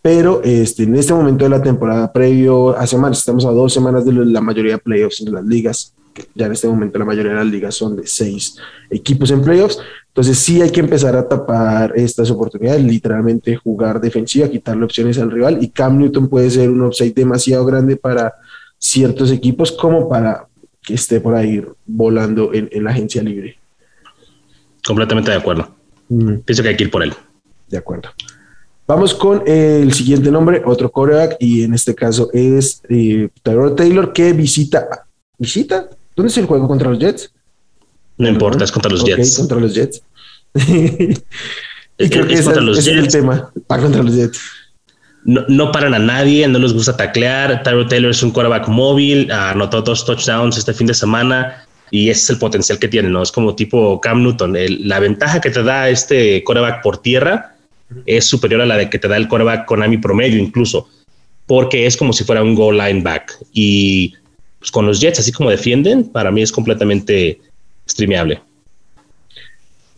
pero 0.00 0.40
este, 0.42 0.84
en 0.84 0.96
este 0.96 1.12
momento 1.12 1.44
de 1.44 1.50
la 1.50 1.62
temporada 1.62 2.10
previo 2.10 2.74
a 2.74 2.86
semanas, 2.86 3.18
estamos 3.18 3.44
a 3.44 3.50
dos 3.50 3.74
semanas 3.74 4.06
de 4.06 4.12
la 4.12 4.40
mayoría 4.40 4.72
de 4.72 4.78
playoffs 4.78 5.20
en 5.20 5.34
las 5.34 5.44
ligas, 5.44 5.92
ya 6.34 6.46
en 6.46 6.52
este 6.52 6.68
momento 6.68 6.98
la 6.98 7.04
mayoría 7.04 7.32
de 7.32 7.38
las 7.38 7.46
ligas 7.46 7.74
son 7.74 7.96
de 7.96 8.06
seis 8.06 8.56
equipos 8.90 9.30
en 9.30 9.42
playoffs, 9.42 9.78
entonces 10.08 10.38
sí 10.38 10.62
hay 10.62 10.70
que 10.70 10.80
empezar 10.80 11.14
a 11.16 11.28
tapar 11.28 11.92
estas 11.94 12.30
oportunidades, 12.30 12.82
literalmente 12.82 13.56
jugar 13.56 14.00
defensiva, 14.00 14.48
quitarle 14.48 14.84
opciones 14.84 15.18
al 15.18 15.30
rival 15.30 15.62
y 15.62 15.68
Cam 15.68 15.98
Newton 15.98 16.28
puede 16.28 16.50
ser 16.50 16.70
un 16.70 16.82
upside 16.82 17.12
demasiado 17.12 17.64
grande 17.66 17.96
para 17.96 18.34
ciertos 18.78 19.30
equipos 19.30 19.72
como 19.72 20.08
para 20.08 20.46
que 20.82 20.94
esté 20.94 21.20
por 21.20 21.34
ahí 21.34 21.62
volando 21.84 22.54
en, 22.54 22.70
la 22.82 22.90
agencia 22.90 23.22
libre. 23.22 23.58
Completamente 24.86 25.32
de 25.32 25.36
acuerdo. 25.36 25.68
Mm. 26.08 26.36
Pienso 26.44 26.62
que 26.62 26.68
hay 26.70 26.76
que 26.76 26.84
ir 26.84 26.90
por 26.90 27.02
él. 27.02 27.12
De 27.68 27.76
acuerdo. 27.76 28.08
Vamos 28.86 29.14
con 29.14 29.42
el 29.46 29.92
siguiente 29.92 30.30
nombre, 30.30 30.62
otro 30.64 30.92
coreback, 30.92 31.36
y 31.40 31.64
en 31.64 31.74
este 31.74 31.92
caso 31.92 32.30
es 32.32 32.82
eh, 32.88 33.28
Tyrod 33.42 33.74
Taylor, 33.74 34.12
que 34.12 34.32
visita. 34.32 35.06
¿Visita? 35.36 35.90
¿Dónde 36.16 36.30
es 36.30 36.38
el 36.38 36.46
juego 36.46 36.66
contra 36.66 36.90
los 36.90 36.98
Jets? 36.98 37.30
No 38.18 38.28
importa, 38.28 38.64
es 38.64 38.72
contra 38.72 38.90
los 38.90 39.04
Jets. 39.04 39.36
Contra 39.36 39.60
los 39.60 39.74
Jets. 39.74 40.02
y 40.54 42.08
creo 42.08 42.26
que 42.26 42.34
es, 42.34 42.44
contra 42.44 42.62
los 42.62 42.84
Jets. 42.84 42.88
es 42.88 43.04
el 43.04 43.08
tema. 43.08 43.52
Va 43.70 43.78
contra 43.78 44.02
los 44.02 44.14
Jets 44.14 44.40
no, 45.26 45.44
no, 45.48 45.72
paran 45.72 45.92
a 45.92 45.98
nadie, 45.98 46.46
no 46.46 46.60
les 46.60 46.72
gusta 46.72 46.96
taclear. 46.96 47.62
Tyro 47.64 47.86
Taylor 47.88 48.12
es 48.12 48.22
un 48.22 48.30
quarterback 48.30 48.68
móvil, 48.68 49.30
anotó 49.32 49.82
dos 49.82 50.06
touchdowns 50.06 50.56
este 50.56 50.72
fin 50.72 50.86
de 50.86 50.94
semana 50.94 51.66
y 51.90 52.10
ese 52.10 52.22
es 52.22 52.30
el 52.30 52.38
potencial 52.38 52.78
que 52.78 52.86
tiene, 52.86 53.08
¿no? 53.08 53.22
Es 53.22 53.32
como 53.32 53.56
tipo 53.56 54.00
Cam 54.00 54.22
Newton. 54.22 54.56
la 54.80 55.00
ventaja 55.00 55.40
que 55.40 55.50
te 55.50 55.64
da 55.64 55.88
este 55.88 56.44
quarterback 56.44 56.80
por 56.80 56.98
tierra 56.98 57.56
es 58.06 58.24
superior 58.24 58.60
a 58.60 58.66
la 58.66 58.76
de 58.76 58.88
que 58.88 59.00
te 59.00 59.08
da 59.08 59.16
el 59.16 59.26
quarterback 59.26 59.66
con 59.66 59.82
AMI 59.82 59.98
promedio 59.98 60.38
incluso, 60.38 60.88
porque 61.46 61.86
es 61.86 61.96
como 61.96 62.12
si 62.12 62.22
fuera 62.22 62.42
un 62.44 62.54
goal 62.54 62.78
line 62.78 63.02
back. 63.02 63.36
Y 63.52 64.14
pues, 64.66 64.72
con 64.72 64.86
los 64.86 65.00
Jets, 65.00 65.20
así 65.20 65.30
como 65.30 65.50
defienden, 65.50 66.04
para 66.04 66.32
mí 66.32 66.42
es 66.42 66.50
completamente 66.50 67.40
streameable. 67.88 68.42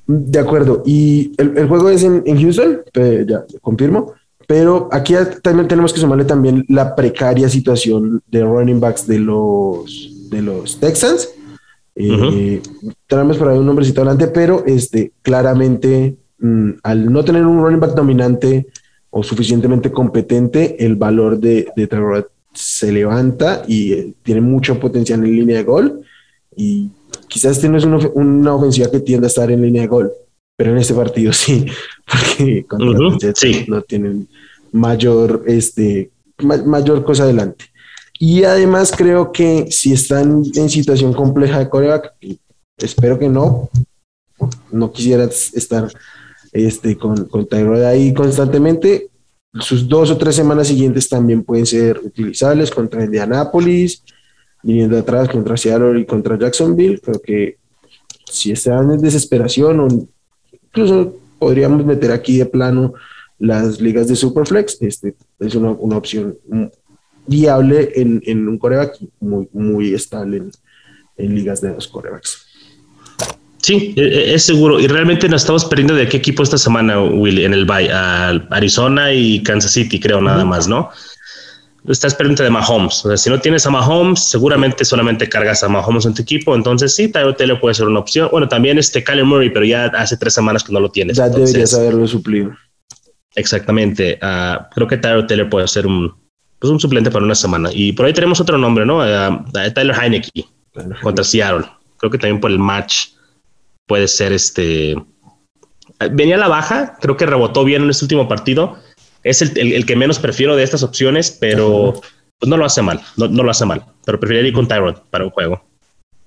De 0.07 0.39
acuerdo. 0.39 0.83
¿Y 0.85 1.33
el, 1.39 1.67
juego 1.67 1.89
es 1.89 2.03
en, 2.03 2.23
Houston? 2.25 2.81
ya, 3.27 3.45
confirmo. 3.63 4.13
Pero 4.47 4.89
aquí 4.93 5.15
también 5.43 5.69
tenemos 5.69 5.93
que 5.93 6.01
sumarle 6.01 6.25
también 6.25 6.67
la 6.69 6.95
precaria 6.95 7.49
situación 7.49 8.23
de 8.27 8.43
running 8.43 8.81
backs 8.81 9.07
de 9.07 9.19
los, 9.19 10.29
de 10.31 10.43
los 10.43 10.79
Texans. 10.79 11.31
Eh, 11.95 12.63
tenemos 13.07 13.39
por 13.39 13.49
ahí 13.49 13.59
un 13.59 13.67
nombrecito 13.67 14.03
adelante, 14.03 14.29
pero 14.29 14.65
este, 14.67 15.13
claramente 15.23 16.17
mm, 16.39 16.71
al 16.83 17.11
no 17.11 17.25
tener 17.25 17.45
un 17.45 17.63
running 17.63 17.81
back 17.81 17.95
dominante 17.95 18.67
o 19.11 19.23
suficientemente 19.23 19.91
competente, 19.91 20.85
el 20.85 20.97
valor 20.97 21.39
de, 21.39 21.69
de 21.75 21.87
Trevor 21.87 22.31
se 22.59 22.91
levanta 22.91 23.63
y 23.69 23.93
eh, 23.93 24.15
tiene 24.23 24.41
mucho 24.41 24.81
potencial 24.81 25.25
en 25.25 25.33
línea 25.33 25.59
de 25.59 25.65
gol. 25.65 26.03
Y 26.57 26.91
quizás 27.29 27.53
este 27.53 27.69
no 27.69 27.79
es 27.79 27.85
una, 27.85 27.99
una 28.15 28.55
ofensiva 28.55 28.91
que 28.91 29.01
tiende 29.01 29.27
a 29.27 29.29
estar 29.29 29.51
en 29.51 29.63
línea 29.63 29.83
de 29.83 29.89
gol, 29.89 30.13
pero 30.57 30.73
en 30.73 30.79
este 30.79 30.95
partido 30.95 31.33
sí, 31.33 31.67
porque 32.05 32.67
no 33.69 33.83
tienen 33.83 34.29
mayor, 34.73 35.45
este, 35.47 36.11
mayor 36.43 37.05
cosa 37.05 37.23
adelante. 37.23 37.67
Y 38.19 38.43
además 38.43 38.93
creo 38.97 39.31
que 39.31 39.71
si 39.71 39.93
están 39.93 40.43
en 40.55 40.69
situación 40.69 41.13
compleja 41.13 41.61
de 41.61 41.69
coreback, 41.69 42.13
espero 42.77 43.19
que 43.19 43.29
no, 43.29 43.71
no 44.73 44.91
quisiera 44.91 45.25
estar 45.25 45.89
este, 46.53 46.99
con, 46.99 47.27
con 47.27 47.47
Tyrod 47.47 47.85
ahí 47.85 48.13
constantemente, 48.13 49.11
sus 49.55 49.89
dos 49.89 50.11
o 50.11 50.19
tres 50.19 50.37
semanas 50.37 50.69
siguientes 50.69 51.09
también 51.09 51.43
pueden 51.43 51.67
ser 51.67 51.99
utilizables 51.99 52.71
contra 52.71 53.05
Indianapolis, 53.05 54.05
viniendo 54.63 54.99
atrás 54.99 55.29
contra 55.29 55.57
Seattle 55.57 56.01
y 56.01 56.05
contra 56.05 56.39
Jacksonville. 56.39 57.01
Creo 57.01 57.21
que 57.21 57.57
si 58.25 58.53
están 58.53 58.91
en 58.91 59.01
desesperación, 59.01 59.81
o 59.81 59.89
incluso 60.53 61.17
podríamos 61.39 61.85
meter 61.85 62.13
aquí 62.13 62.39
de 62.39 62.47
plano 62.47 62.95
las 63.39 63.81
ligas 63.81 64.09
de 64.09 64.17
Superflex, 64.17 64.83
este, 64.83 65.15
es 65.39 65.55
una, 65.55 65.71
una 65.71 65.97
opción 65.97 66.37
viable 67.27 67.93
en, 67.95 68.21
en, 68.27 68.49
un 68.49 68.59
coreback 68.59 68.99
muy, 69.21 69.49
muy 69.53 69.95
estable 69.95 70.43
en, 71.17 71.35
ligas 71.35 71.61
de 71.61 71.73
dos 71.73 71.87
corebacks. 71.87 72.48
Sí, 73.69 73.93
e, 73.99 74.01
e, 74.01 74.35
es 74.35 74.45
seguro. 74.45 74.81
Y 74.81 74.87
realmente 74.87 75.29
nos 75.29 75.43
estamos 75.43 75.67
perdiendo 75.67 75.95
de 75.95 76.09
qué 76.09 76.17
equipo 76.17 76.43
esta 76.43 76.57
semana, 76.57 77.03
Will, 77.03 77.39
en 77.41 77.53
el 77.53 77.67
Bay, 77.67 77.87
Arizona 77.93 79.13
y 79.13 79.43
Kansas 79.43 79.73
City, 79.73 80.01
creo, 80.01 80.23
nada 80.23 80.43
más, 80.43 80.67
¿no? 80.67 80.89
estás 81.87 82.15
pendiente 82.15 82.43
de 82.43 82.51
Mahomes. 82.51 83.05
O 83.05 83.09
sea, 83.09 83.17
si 83.19 83.29
no 83.29 83.39
tienes 83.41 83.67
a 83.67 83.71
Mahomes, 83.71 84.21
seguramente 84.21 84.87
solamente 84.87 85.29
cargas 85.29 85.63
a 85.63 85.69
Mahomes 85.69 86.07
en 86.07 86.15
tu 86.15 86.23
equipo. 86.23 86.55
Entonces, 86.55 86.95
sí, 86.95 87.09
Taylor 87.09 87.61
puede 87.61 87.75
ser 87.75 87.87
una 87.89 88.01
opción. 88.01 88.29
Bueno, 88.33 88.49
también 88.49 88.79
este 88.79 89.05
Kyler 89.05 89.25
Murray, 89.25 89.51
pero 89.51 89.67
ya 89.67 89.87
hace 89.87 90.17
tres 90.17 90.33
semanas 90.33 90.65
que 90.65 90.73
no 90.73 90.81
lo 90.81 90.91
tienes. 90.91 91.19
Ya 91.19 91.29
deberías 91.29 91.75
haberlo 91.75 92.07
suplido. 92.07 92.53
Exactamente. 93.35 94.19
Uh, 94.23 94.65
creo 94.75 94.89
que 94.89 94.97
Tyler 94.97 95.27
Taylor 95.27 95.49
puede 95.51 95.69
ser 95.69 95.87
un, 95.87 96.15
pues 96.59 96.71
un 96.71 96.81
suplente 96.81 97.11
para 97.11 97.25
una 97.25 97.35
semana. 97.35 97.69
Y 97.73 97.93
por 97.93 98.07
ahí 98.07 98.15
tenemos 98.15 98.41
otro 98.41 98.57
nombre, 98.57 98.87
¿no? 98.87 98.99
Uh, 98.99 99.45
Tyler 99.75 99.95
Heineke 99.95 100.45
contra 101.03 101.23
Seattle. 101.25 101.67
Creo 101.99 102.11
que 102.11 102.19
también 102.19 102.41
por 102.41 102.51
el 102.51 102.59
match 102.59 103.18
puede 103.89 104.07
ser 104.07 104.33
este. 104.33 104.95
Venía 106.13 106.37
a 106.37 106.39
la 106.39 106.47
baja, 106.47 106.97
creo 107.01 107.17
que 107.17 107.27
rebotó 107.27 107.65
bien 107.65 107.83
en 107.83 107.91
este 107.91 108.05
último 108.05 108.29
partido 108.29 108.77
es 109.25 109.43
el, 109.43 109.73
el, 109.75 109.87
que 109.87 109.97
menos 109.97 110.19
prefiero 110.19 110.57
de 110.57 110.63
estas 110.63 110.83
opciones, 110.83 111.31
pero 111.31 112.01
pues 112.39 112.49
no 112.49 112.57
lo 112.57 112.65
hace 112.65 112.83
mal, 112.83 113.01
no, 113.17 113.29
no, 113.29 113.43
lo 113.43 113.51
hace 113.51 113.67
mal, 113.67 113.85
pero 114.05 114.21
preferiría 114.21 114.49
ir 114.49 114.55
con 114.55 114.69
Tyrod 114.69 114.97
para 115.11 115.25
un 115.25 115.31
juego. 115.31 115.63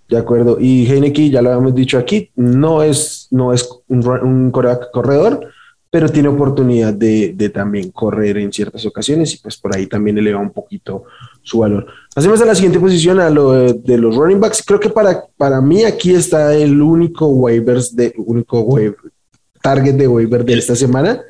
De 0.09 0.17
acuerdo. 0.17 0.57
Y 0.59 0.85
Heineke, 0.91 1.29
ya 1.29 1.41
lo 1.41 1.49
habíamos 1.49 1.73
dicho 1.73 1.97
aquí, 1.97 2.29
no 2.35 2.83
es, 2.83 3.27
no 3.31 3.53
es 3.53 3.67
un, 3.87 4.05
un 4.05 4.51
corredor, 4.51 5.47
pero 5.91 6.07
tiene 6.07 6.29
oportunidad 6.29 6.93
de, 6.93 7.33
de, 7.35 7.49
también 7.49 7.91
correr 7.91 8.37
en 8.37 8.53
ciertas 8.53 8.85
ocasiones 8.85 9.33
y 9.33 9.37
pues 9.39 9.57
por 9.57 9.75
ahí 9.75 9.87
también 9.87 10.17
eleva 10.17 10.39
un 10.39 10.51
poquito 10.51 11.03
su 11.43 11.59
valor. 11.59 11.85
Hacemos 12.15 12.41
a 12.41 12.45
la 12.45 12.55
siguiente 12.55 12.79
posición 12.79 13.19
a 13.19 13.29
lo 13.29 13.73
de, 13.73 13.97
los 13.97 14.15
running 14.15 14.39
backs. 14.39 14.63
Creo 14.65 14.79
que 14.79 14.89
para, 14.89 15.25
para 15.35 15.59
mí 15.59 15.83
aquí 15.83 16.13
está 16.13 16.55
el 16.55 16.81
único 16.81 17.27
waivers 17.27 17.93
de 17.93 18.13
único 18.17 18.61
waiver, 18.61 18.95
target 19.61 19.95
de 19.95 20.07
waiver 20.07 20.45
de 20.45 20.53
esta 20.53 20.77
semana. 20.77 21.21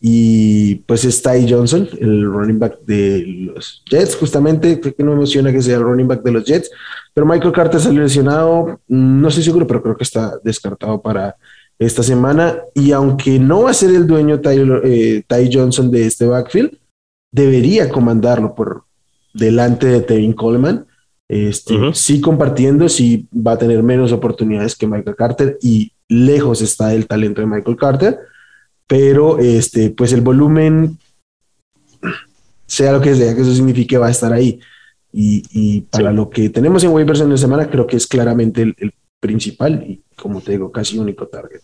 Y 0.00 0.76
pues 0.86 1.04
está 1.04 1.30
ahí 1.30 1.50
Johnson, 1.50 1.88
el 2.00 2.24
running 2.24 2.58
back 2.58 2.80
de 2.80 3.24
los 3.54 3.84
Jets, 3.88 4.16
justamente. 4.16 4.80
Creo 4.80 4.96
que 4.96 5.04
no 5.04 5.12
emociona 5.12 5.52
que 5.52 5.62
sea 5.62 5.76
el 5.76 5.84
running 5.84 6.08
back 6.08 6.22
de 6.24 6.32
los 6.32 6.44
Jets, 6.44 6.70
pero 7.14 7.24
Michael 7.24 7.52
Carter 7.52 7.80
salió 7.80 8.02
lesionado. 8.02 8.80
No 8.88 9.28
estoy 9.28 9.44
seguro, 9.44 9.66
pero 9.66 9.80
creo 9.80 9.96
que 9.96 10.04
está 10.04 10.38
descartado 10.42 11.00
para 11.00 11.36
esta 11.78 12.02
semana. 12.02 12.58
Y 12.74 12.92
aunque 12.92 13.38
no 13.38 13.62
va 13.62 13.70
a 13.70 13.74
ser 13.74 13.90
el 13.90 14.06
dueño 14.06 14.40
Ty, 14.40 14.48
eh, 14.84 15.50
Johnson 15.52 15.90
de 15.90 16.06
este 16.06 16.26
backfield, 16.26 16.78
debería 17.30 17.88
comandarlo 17.88 18.54
por 18.54 18.84
delante 19.34 19.86
de 19.86 20.00
Tevin 20.00 20.32
Coleman. 20.32 20.86
Este, 21.28 21.74
Sí 21.92 22.20
compartiendo, 22.20 22.88
sí 22.88 23.28
va 23.34 23.52
a 23.52 23.58
tener 23.58 23.82
menos 23.82 24.12
oportunidades 24.12 24.76
que 24.76 24.86
Michael 24.86 25.16
Carter 25.16 25.58
y 25.60 25.92
lejos 26.08 26.62
está 26.62 26.94
el 26.94 27.08
talento 27.08 27.40
de 27.40 27.48
Michael 27.48 27.76
Carter, 27.76 28.18
pero 28.86 29.40
este, 29.40 29.90
pues 29.90 30.12
el 30.12 30.20
volumen, 30.20 30.98
sea 32.66 32.92
lo 32.92 33.00
que 33.00 33.16
sea, 33.16 33.34
que 33.34 33.40
eso 33.40 33.52
signifique, 33.52 33.98
va 33.98 34.06
a 34.06 34.12
estar 34.12 34.32
ahí. 34.32 34.60
Y, 35.12 35.80
para 35.90 36.12
lo 36.12 36.28
que 36.28 36.50
tenemos 36.50 36.84
en 36.84 36.90
waivers 36.90 37.22
en 37.22 37.30
la 37.30 37.38
semana, 37.38 37.70
creo 37.70 37.86
que 37.86 37.96
es 37.96 38.06
claramente 38.06 38.60
el 38.60 38.92
principal 39.20 39.84
y 39.86 40.02
como 40.16 40.40
te 40.40 40.52
digo, 40.52 40.72
casi 40.72 40.98
único 40.98 41.26
target. 41.26 41.60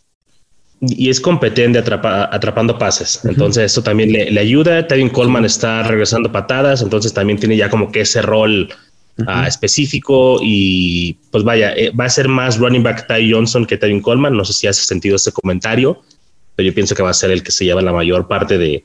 Y 0.80 1.10
es 1.10 1.20
competente 1.20 1.78
atrapando 1.78 2.76
pases. 2.76 3.24
Entonces, 3.24 3.66
esto 3.66 3.84
también 3.84 4.10
le, 4.12 4.40
ayuda. 4.40 4.86
Tevin 4.88 5.10
Coleman 5.10 5.44
está 5.44 5.84
regresando 5.84 6.32
patadas, 6.32 6.82
entonces 6.82 7.14
también 7.14 7.38
tiene 7.38 7.56
ya 7.56 7.70
como 7.70 7.92
que 7.92 8.00
ese 8.00 8.20
rol 8.20 8.68
ah, 9.28 9.46
específico. 9.46 10.40
Y 10.42 11.14
pues 11.30 11.44
vaya, 11.44 11.72
eh, 11.74 11.92
va 11.92 12.06
a 12.06 12.10
ser 12.10 12.26
más 12.26 12.58
running 12.58 12.82
back 12.82 13.06
Ty 13.06 13.32
Johnson 13.32 13.64
que 13.64 13.78
Tevin 13.78 14.02
Coleman. 14.02 14.36
No 14.36 14.44
sé 14.44 14.54
si 14.54 14.66
hace 14.66 14.82
sentido 14.82 15.14
ese 15.14 15.30
comentario, 15.30 16.02
pero 16.56 16.66
yo 16.68 16.74
pienso 16.74 16.96
que 16.96 17.02
va 17.04 17.10
a 17.10 17.14
ser 17.14 17.30
el 17.30 17.44
que 17.44 17.52
se 17.52 17.64
lleva 17.64 17.80
la 17.80 17.92
mayor 17.92 18.26
parte 18.26 18.58
de, 18.58 18.82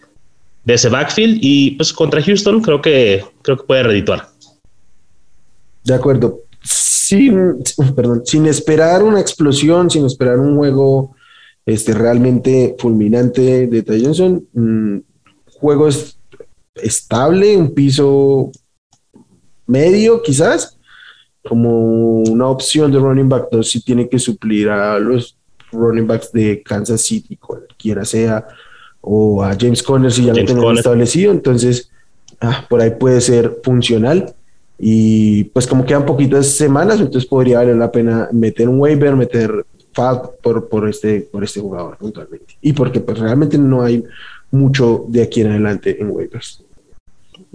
de 0.65 0.73
ese 0.75 0.89
backfield. 0.89 1.39
Y 1.41 1.71
pues 1.71 1.91
contra 1.93 2.21
Houston, 2.21 2.61
creo 2.61 2.79
que, 2.79 3.25
creo 3.41 3.57
que 3.57 3.63
puede 3.63 3.81
redituar. 3.81 4.29
De 5.83 5.95
acuerdo 5.95 6.46
sin, 7.07 7.63
perdón, 7.95 8.23
sin 8.25 8.47
esperar 8.47 9.01
una 9.01 9.21
explosión, 9.21 9.89
sin 9.89 10.05
esperar 10.05 10.39
un 10.39 10.57
juego 10.57 11.15
este, 11.65 11.93
realmente 11.93 12.75
fulminante 12.77 13.67
de 13.67 13.81
Ty 13.81 14.03
Johnson, 14.03 14.45
mm, 14.51 14.97
juego 15.53 15.87
es 15.87 16.19
estable, 16.75 17.55
un 17.55 17.73
piso 17.73 18.51
medio 19.67 20.21
quizás, 20.21 20.77
como 21.47 22.19
una 22.23 22.47
opción 22.47 22.91
de 22.91 22.99
running 22.99 23.29
back 23.29 23.47
2 23.51 23.69
si 23.69 23.81
tiene 23.81 24.09
que 24.09 24.19
suplir 24.19 24.69
a 24.69 24.99
los 24.99 25.37
running 25.71 26.07
backs 26.07 26.33
de 26.33 26.61
Kansas 26.61 27.01
City, 27.01 27.37
cualquiera 27.37 28.03
sea, 28.03 28.45
o 28.99 29.41
a 29.41 29.55
James 29.57 29.81
Conner 29.81 30.11
si 30.11 30.25
ya 30.25 30.33
lo 30.33 30.43
tenemos 30.43 30.77
establecido, 30.77 31.31
entonces 31.31 31.89
ah, 32.41 32.65
por 32.69 32.81
ahí 32.81 32.91
puede 32.99 33.21
ser 33.21 33.61
funcional. 33.63 34.35
Y 34.79 35.45
pues 35.45 35.65
como 35.65 35.85
quedan 35.85 36.05
poquitas 36.05 36.47
semanas, 36.47 36.99
entonces 36.99 37.25
podría 37.25 37.59
valer 37.59 37.77
la 37.77 37.91
pena 37.91 38.29
meter 38.31 38.69
un 38.69 38.79
waiver, 38.79 39.15
meter 39.15 39.65
FAB 39.93 40.39
por, 40.41 40.69
por, 40.69 40.87
este, 40.87 41.21
por 41.21 41.43
este 41.43 41.59
jugador 41.59 41.97
puntualmente. 41.97 42.55
Y 42.61 42.73
porque 42.73 42.99
pues 42.99 43.17
realmente 43.17 43.57
no 43.57 43.81
hay 43.81 44.03
mucho 44.51 45.05
de 45.07 45.23
aquí 45.23 45.41
en 45.41 45.51
adelante 45.51 45.97
en 45.99 46.11
waivers. 46.11 46.63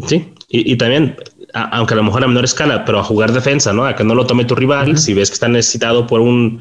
Sí, 0.06 0.32
y, 0.48 0.76
también, 0.76 1.16
aunque 1.52 1.94
a 1.94 1.96
lo 1.96 2.02
mejor 2.02 2.24
a 2.24 2.28
menor 2.28 2.44
escala, 2.44 2.84
pero 2.84 2.98
a 2.98 3.04
jugar 3.04 3.32
defensa, 3.32 3.72
¿no? 3.72 3.84
A 3.84 3.94
que 3.94 4.04
no 4.04 4.14
lo 4.14 4.26
tome 4.26 4.44
tu 4.44 4.54
rival, 4.54 4.98
si 4.98 5.14
ves 5.14 5.30
que 5.30 5.34
está 5.34 5.48
necesitado 5.48 6.06
por 6.06 6.20
un 6.20 6.60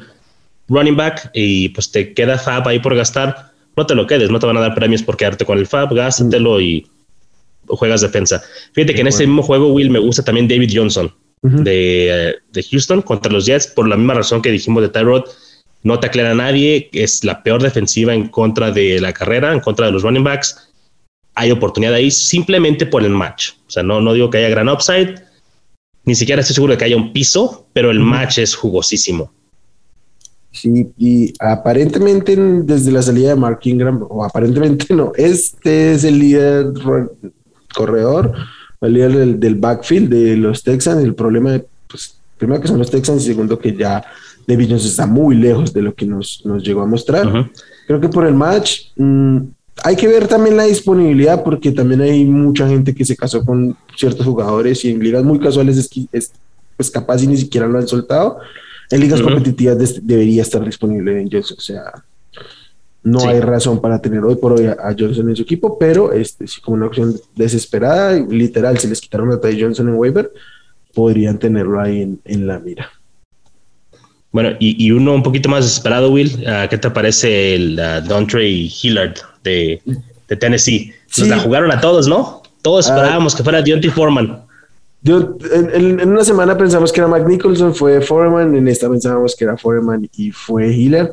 running 0.68 0.96
back 0.96 1.30
y 1.34 1.70
pues 1.70 1.90
te 1.90 2.12
queda 2.14 2.38
FAB 2.38 2.68
ahí 2.68 2.78
por 2.78 2.94
gastar, 2.94 3.52
no 3.76 3.86
te 3.86 3.94
lo 3.94 4.06
quedes, 4.06 4.30
no 4.30 4.38
te 4.38 4.46
van 4.46 4.56
a 4.58 4.60
dar 4.60 4.74
premios 4.74 5.02
por 5.02 5.16
quedarte 5.16 5.44
con 5.44 5.58
el 5.58 5.66
FAB, 5.66 5.94
gástatelo 5.94 6.60
y 6.60 6.86
juegas 7.66 8.00
defensa. 8.00 8.42
Fíjate 8.72 8.94
que 8.94 9.00
en 9.00 9.06
ese 9.06 9.26
mismo 9.26 9.42
juego, 9.42 9.72
Will, 9.72 9.90
me 9.90 9.98
gusta 9.98 10.22
también 10.22 10.48
David 10.48 10.70
Johnson 10.74 11.12
de, 11.42 12.36
Houston 12.70 13.02
contra 13.02 13.32
los 13.32 13.46
Jets, 13.46 13.66
por 13.66 13.88
la 13.88 13.96
misma 13.96 14.14
razón 14.14 14.42
que 14.42 14.50
dijimos 14.50 14.82
de 14.82 14.88
Tyrod. 14.88 15.24
No 15.82 15.98
te 15.98 16.06
aclara 16.06 16.30
a 16.30 16.34
nadie, 16.34 16.88
es 16.92 17.24
la 17.24 17.42
peor 17.42 17.60
defensiva 17.60 18.14
en 18.14 18.28
contra 18.28 18.70
de 18.70 19.00
la 19.00 19.12
carrera, 19.12 19.52
en 19.52 19.60
contra 19.60 19.86
de 19.86 19.92
los 19.92 20.02
running 20.02 20.22
backs. 20.22 20.70
Hay 21.34 21.50
oportunidad 21.50 21.94
ahí 21.94 22.10
simplemente 22.10 22.86
por 22.86 23.02
el 23.02 23.10
match. 23.10 23.52
O 23.66 23.70
sea, 23.70 23.82
no, 23.82 24.00
no 24.00 24.12
digo 24.12 24.30
que 24.30 24.38
haya 24.38 24.48
gran 24.48 24.68
upside, 24.68 25.16
ni 26.04 26.14
siquiera 26.14 26.40
estoy 26.40 26.54
seguro 26.54 26.72
de 26.72 26.78
que 26.78 26.84
haya 26.84 26.96
un 26.96 27.12
piso, 27.12 27.66
pero 27.72 27.90
el 27.90 27.98
match 27.98 28.38
es 28.38 28.54
jugosísimo. 28.54 29.32
Sí, 30.52 30.92
y 30.98 31.32
aparentemente 31.40 32.36
desde 32.36 32.92
la 32.92 33.02
salida 33.02 33.30
de 33.30 33.36
Mark 33.36 33.60
Ingram, 33.64 34.06
o 34.08 34.22
aparentemente 34.22 34.86
no, 34.94 35.12
este 35.16 35.94
es 35.94 36.04
el 36.04 36.18
líder 36.18 36.66
corredor, 37.72 38.32
el 38.80 38.92
líder 38.92 39.38
del, 39.38 39.54
backfield 39.54 40.08
de 40.08 40.36
los 40.36 40.62
Texans. 40.62 41.02
El 41.02 41.14
problema, 41.14 41.60
pues, 41.88 42.16
primero 42.38 42.60
que 42.60 42.68
son 42.68 42.78
los 42.78 42.90
Texans 42.90 43.22
y 43.22 43.26
segundo 43.26 43.58
que 43.58 43.74
ya 43.76 44.04
David 44.46 44.68
Jones 44.70 44.84
está 44.86 45.06
muy 45.06 45.36
lejos 45.36 45.72
de 45.72 45.82
lo 45.82 45.94
que 45.94 46.06
nos, 46.06 46.42
nos 46.44 46.62
llegó 46.62 46.82
a 46.82 46.86
mostrar. 46.86 47.50
Creo 47.86 48.00
que 48.00 48.08
por 48.08 48.26
el 48.26 48.34
match 48.34 48.88
mm, 48.96 49.38
hay 49.84 49.96
que 49.96 50.08
ver 50.08 50.28
también 50.28 50.56
la 50.56 50.64
disponibilidad 50.64 51.42
porque 51.42 51.72
también 51.72 52.00
hay 52.00 52.24
mucha 52.24 52.68
gente 52.68 52.94
que 52.94 53.04
se 53.04 53.16
casó 53.16 53.44
con 53.44 53.76
ciertos 53.96 54.26
jugadores 54.26 54.84
y 54.84 54.90
en 54.90 55.00
ligas 55.00 55.24
muy 55.24 55.38
casuales 55.38 55.76
es, 56.12 56.32
pues 56.76 56.90
capaz 56.90 57.22
y 57.22 57.26
ni 57.26 57.36
siquiera 57.36 57.66
lo 57.66 57.78
han 57.78 57.88
soltado. 57.88 58.38
En 58.90 59.00
ligas 59.00 59.22
competitivas 59.22 60.00
debería 60.02 60.42
estar 60.42 60.64
disponible 60.64 61.20
en 61.20 61.30
Jones, 61.30 61.52
o 61.52 61.60
sea, 61.60 62.04
no 63.04 63.26
hay 63.26 63.40
razón 63.40 63.80
para 63.80 64.00
tener 64.00 64.22
hoy 64.24 64.36
por 64.36 64.52
hoy 64.52 64.66
a, 64.66 64.94
Johnson 64.96 65.28
en 65.28 65.36
su 65.36 65.42
equipo, 65.42 65.76
pero 65.78 66.12
este, 66.12 66.44
como 66.62 66.76
una 66.76 66.86
opción 66.86 67.14
desesperada, 67.34 68.12
literal, 68.12 68.78
si 68.78 68.86
les 68.86 69.00
quitaron 69.00 69.32
a 69.32 69.40
Ty 69.40 69.60
Johnson 69.60 69.88
en 69.88 69.94
waiver, 69.94 70.30
podrían 70.94 71.38
tenerlo 71.38 71.80
ahí 71.80 72.16
en, 72.24 72.46
la 72.46 72.58
mira. 72.60 72.90
Bueno, 74.30 74.50
y, 74.60 74.90
uno 74.92 75.14
un 75.14 75.22
poquito 75.22 75.48
más 75.48 75.64
desesperado, 75.64 76.10
Will, 76.10 76.44
ah, 76.46 76.66
¿qué 76.70 76.78
te 76.78 76.90
parece 76.90 77.54
el 77.54 77.78
uh, 77.78 78.06
Dontre 78.06 78.48
Hillard 78.48 79.16
de, 79.42 79.82
Tennessee? 80.38 80.92
Nos 81.18 81.28
la 81.28 81.38
jugaron 81.38 81.70
a 81.70 81.80
todos, 81.80 82.06
¿no? 82.06 82.42
Todos 82.62 82.88
ah. 82.88 82.94
esperábamos 82.94 83.34
que 83.34 83.42
fuera 83.42 83.60
Deontay 83.60 83.90
Foreman. 83.90 84.42
en, 85.04 86.08
una 86.08 86.24
semana 86.24 86.56
pensamos 86.56 86.92
que 86.92 87.00
era 87.00 87.08
Mike 87.08 87.26
Nicholson, 87.26 87.74
fue 87.74 88.00
Foreman, 88.00 88.54
en 88.54 88.68
esta 88.68 88.88
pensábamos 88.88 89.34
que 89.34 89.44
era 89.44 89.56
Foreman 89.56 90.08
y 90.16 90.30
fue 90.30 90.72
Hillard. 90.72 91.10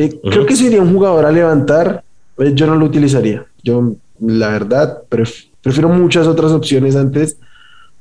Eh, 0.00 0.18
creo 0.22 0.46
que 0.46 0.56
sería 0.56 0.80
un 0.80 0.94
jugador 0.94 1.26
a 1.26 1.30
levantar. 1.30 2.02
Eh, 2.38 2.52
yo 2.54 2.66
no 2.66 2.74
lo 2.74 2.86
utilizaría. 2.86 3.44
Yo, 3.62 3.92
la 4.18 4.48
verdad, 4.48 5.02
prefiero 5.08 5.90
muchas 5.90 6.26
otras 6.26 6.52
opciones 6.52 6.96
antes 6.96 7.36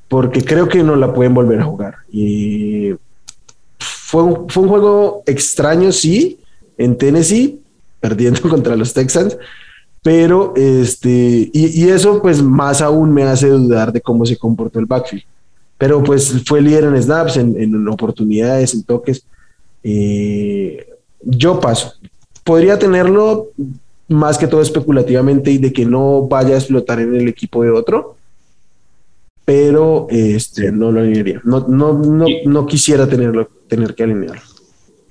porque 0.08 0.42
creo 0.42 0.70
que 0.70 0.82
no 0.82 0.96
la 0.96 1.14
pueden 1.14 1.34
volver 1.34 1.60
a 1.60 1.66
jugar. 1.66 1.96
Y 2.10 2.94
fue 3.80 4.24
un, 4.24 4.50
fue 4.50 4.64
un 4.64 4.70
juego 4.70 5.24
extraño, 5.26 5.92
sí, 5.92 6.40
en 6.78 6.98
Tennessee, 6.98 7.60
perdiendo 8.00 8.42
contra 8.50 8.78
los 8.78 8.94
Texans. 8.94 9.38
Pero 10.02 10.54
este, 10.56 11.50
y, 11.52 11.90
eso, 11.90 12.22
pues 12.22 12.42
más 12.42 12.82
aún 12.82 13.14
me 13.14 13.24
hace 13.24 13.50
dudar 13.50 13.92
de 13.92 14.00
cómo 14.00 14.26
se 14.26 14.38
comportó 14.38 14.80
el 14.80 14.86
backfield. 14.86 15.26
Pero 15.78 16.02
pues 16.02 16.44
fue 16.46 16.62
líder 16.62 16.86
en 16.86 17.04
snaps, 17.04 17.36
en, 17.36 17.60
en 17.60 17.88
oportunidades, 17.90 18.74
en 18.74 18.84
toques. 18.84 19.26
Eh, 19.84 20.86
yo 21.22 21.60
paso. 21.60 21.94
Podría 22.44 22.80
tenerlo 22.80 23.50
más 24.08 24.38
que 24.38 24.48
todo 24.48 24.62
especulativamente 24.62 25.52
y 25.52 25.58
de 25.58 25.72
que 25.72 25.86
no 25.86 26.28
vaya 26.28 26.56
a 26.56 26.58
explotar 26.58 27.00
en 27.00 27.16
el 27.16 27.28
equipo 27.28 27.64
de 27.64 27.72
otro, 27.72 28.18
pero 29.46 30.08
este, 30.10 30.72
no 30.72 30.92
lo 30.92 31.00
alinearía. 31.00 31.42
No, 31.44 31.66
no, 31.68 31.94
no, 31.94 32.26
no 32.46 32.66
quisiera 32.66 33.08
tenerlo, 33.08 33.50
tener 33.68 33.96
que 33.96 34.04
alinearlo. 34.04 34.42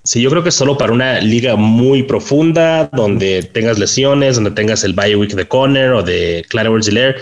Sí, 0.02 0.22
yo 0.22 0.30
creo 0.30 0.42
que 0.42 0.50
solo 0.50 0.78
para 0.78 0.92
una 0.92 1.20
liga 1.20 1.56
muy 1.56 2.02
profunda, 2.02 2.88
donde 2.92 3.42
tengas 3.42 3.78
lesiones, 3.78 4.36
donde 4.36 4.52
tengas 4.52 4.82
el 4.82 4.94
bye 4.94 5.14
week 5.16 5.34
de 5.34 5.46
Conner 5.46 5.92
o 5.92 6.02
de 6.02 6.44
Clara 6.48 6.70
Ziller, 6.80 7.16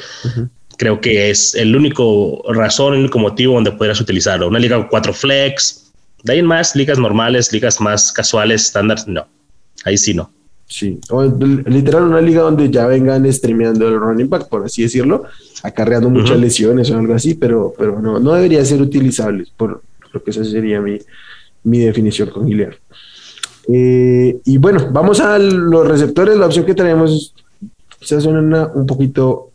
creo 0.77 1.01
que 1.01 1.31
es 1.31 1.55
el 1.55 1.75
único 1.75 2.45
razón, 2.53 2.95
el 2.95 3.01
único 3.01 3.19
motivo 3.19 3.55
donde 3.55 3.73
podrías 3.73 4.01
utilizarlo. 4.01 4.47
Una 4.47 4.59
liga 4.59 4.77
con 4.77 4.87
cuatro 4.89 5.13
flex, 5.13 5.86
de 6.27 6.33
ahí 6.33 6.39
en 6.41 6.47
más, 6.47 6.75
ligas 6.75 6.99
normales, 6.99 7.53
ligas 7.53 7.81
más 7.81 8.13
casuales, 8.13 8.65
estándar, 8.65 8.99
no. 9.07 9.27
Ahí 9.85 9.97
sí 9.97 10.13
no. 10.13 10.31
Sí, 10.69 10.99
o 11.11 11.23
literal 11.23 12.03
una 12.03 12.21
liga 12.21 12.43
donde 12.43 12.69
ya 12.69 12.89
vengan 12.89 13.33
streameando 13.33 13.87
el 13.87 14.01
running 14.01 14.29
back, 14.29 14.49
por 14.49 14.65
así 14.65 14.83
decirlo, 14.83 15.23
acarreando 15.63 16.11
muchas 16.11 16.41
lesiones 16.41 16.91
o 16.91 16.99
algo 16.99 17.15
así, 17.15 17.35
pero, 17.35 17.73
pero 17.79 18.03
no, 18.03 18.19
no 18.19 18.35
debería 18.35 18.65
ser 18.65 18.83
utilizable, 18.83 19.47
por 19.57 19.81
lo 20.13 20.25
que 20.25 20.33
esa 20.33 20.45
sería 20.45 20.81
mi, 20.81 20.99
mi 21.63 21.79
definición 21.79 22.31
con 22.31 22.49
Gilead. 22.49 22.73
Eh, 23.69 24.41
y 24.45 24.59
bueno, 24.59 24.89
vamos 24.91 25.21
a 25.21 25.39
los 25.39 25.87
receptores. 25.87 26.37
La 26.37 26.47
opción 26.47 26.67
que 26.67 26.75
tenemos 26.75 27.33
quizás 28.01 28.25
suena 28.25 28.67
un 28.75 28.87
poquito 28.87 29.53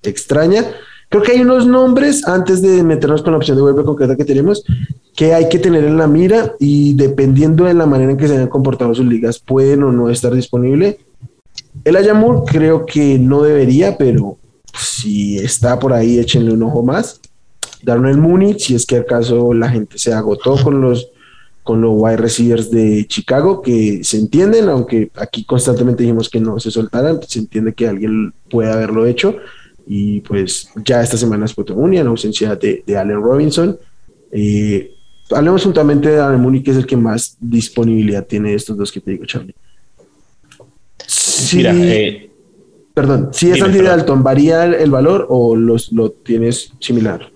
extraña. 0.00 0.64
Creo 1.08 1.22
que 1.22 1.32
hay 1.32 1.40
unos 1.40 1.66
nombres 1.66 2.26
antes 2.26 2.62
de 2.62 2.84
meternos 2.84 3.22
con 3.22 3.32
la 3.32 3.38
opción 3.38 3.56
de 3.56 3.64
web 3.64 3.84
concreta 3.84 4.16
que 4.16 4.24
tenemos 4.24 4.64
que 5.14 5.34
hay 5.34 5.48
que 5.48 5.58
tener 5.58 5.84
en 5.84 5.98
la 5.98 6.06
mira 6.06 6.54
y 6.58 6.94
dependiendo 6.94 7.64
de 7.64 7.74
la 7.74 7.86
manera 7.86 8.12
en 8.12 8.16
que 8.16 8.28
se 8.28 8.34
hayan 8.34 8.48
comportado 8.48 8.94
sus 8.94 9.06
ligas, 9.06 9.38
pueden 9.38 9.82
o 9.82 9.92
no 9.92 10.08
estar 10.08 10.34
disponible. 10.34 10.98
El 11.84 11.96
Ayamur 11.96 12.44
creo 12.44 12.86
que 12.86 13.18
no 13.18 13.42
debería, 13.42 13.98
pero 13.98 14.38
si 14.78 15.38
está 15.38 15.78
por 15.78 15.92
ahí, 15.92 16.18
échenle 16.18 16.52
un 16.52 16.62
ojo 16.62 16.82
más. 16.82 17.20
Darnell 17.82 18.18
Mooney, 18.18 18.58
si 18.58 18.74
es 18.74 18.86
que 18.86 18.96
acaso 18.96 19.52
la 19.52 19.68
gente 19.68 19.98
se 19.98 20.12
agotó 20.12 20.56
con 20.62 20.80
los 20.80 21.08
con 21.62 21.80
los 21.80 21.92
wide 21.94 22.16
receivers 22.16 22.72
de 22.72 23.06
Chicago, 23.06 23.62
que 23.62 24.02
se 24.02 24.18
entienden, 24.18 24.68
aunque 24.68 25.12
aquí 25.14 25.44
constantemente 25.44 26.02
dijimos 26.02 26.28
que 26.28 26.40
no 26.40 26.58
se 26.58 26.72
soltaran, 26.72 27.20
se 27.24 27.38
entiende 27.38 27.72
que 27.72 27.86
alguien 27.86 28.34
puede 28.50 28.72
haberlo 28.72 29.06
hecho. 29.06 29.36
Y 29.86 30.20
pues 30.22 30.68
ya 30.84 31.02
esta 31.02 31.16
semana 31.16 31.44
es 31.44 31.56
Mooney 31.56 32.00
en 32.00 32.08
ausencia 32.08 32.56
de, 32.56 32.82
de 32.84 32.96
Allen 32.96 33.22
Robinson. 33.22 33.78
Eh, 34.32 34.92
hablemos 35.34 35.62
juntamente 35.62 36.10
de 36.10 36.36
Mooney, 36.36 36.62
que 36.62 36.70
es 36.70 36.76
el 36.76 36.86
que 36.86 36.96
más 36.96 37.36
disponibilidad 37.40 38.26
tiene 38.26 38.50
de 38.50 38.56
estos 38.56 38.76
dos 38.76 38.90
que 38.90 39.00
te 39.00 39.12
digo, 39.12 39.24
Charlie. 39.24 39.54
Mira, 41.54 41.72
eh, 41.74 42.32
Perdón, 42.94 43.30
si 43.32 43.50
es 43.50 43.62
Andy 43.62 43.80
Dalton, 43.80 44.22
¿varía 44.22 44.64
el, 44.64 44.90
valor 44.90 45.26
o 45.30 45.56
los, 45.56 45.92
lo 45.92 46.10
tienes 46.10 46.72
similar? 46.78 47.32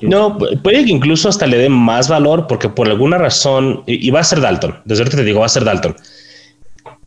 No, 0.00 0.38
puede 0.38 0.84
que 0.86 0.90
incluso 0.90 1.28
hasta 1.28 1.46
le 1.46 1.58
dé 1.58 1.68
más 1.68 2.08
valor 2.08 2.46
porque 2.46 2.70
por 2.70 2.88
alguna 2.88 3.18
razón, 3.18 3.82
y, 3.86 4.10
va 4.10 4.20
a 4.20 4.24
ser 4.24 4.40
Dalton, 4.40 4.76
desde 4.86 5.02
ahorita 5.02 5.18
te 5.18 5.24
digo, 5.24 5.40
va 5.40 5.46
a 5.46 5.50
ser 5.50 5.64
Dalton. 5.64 5.94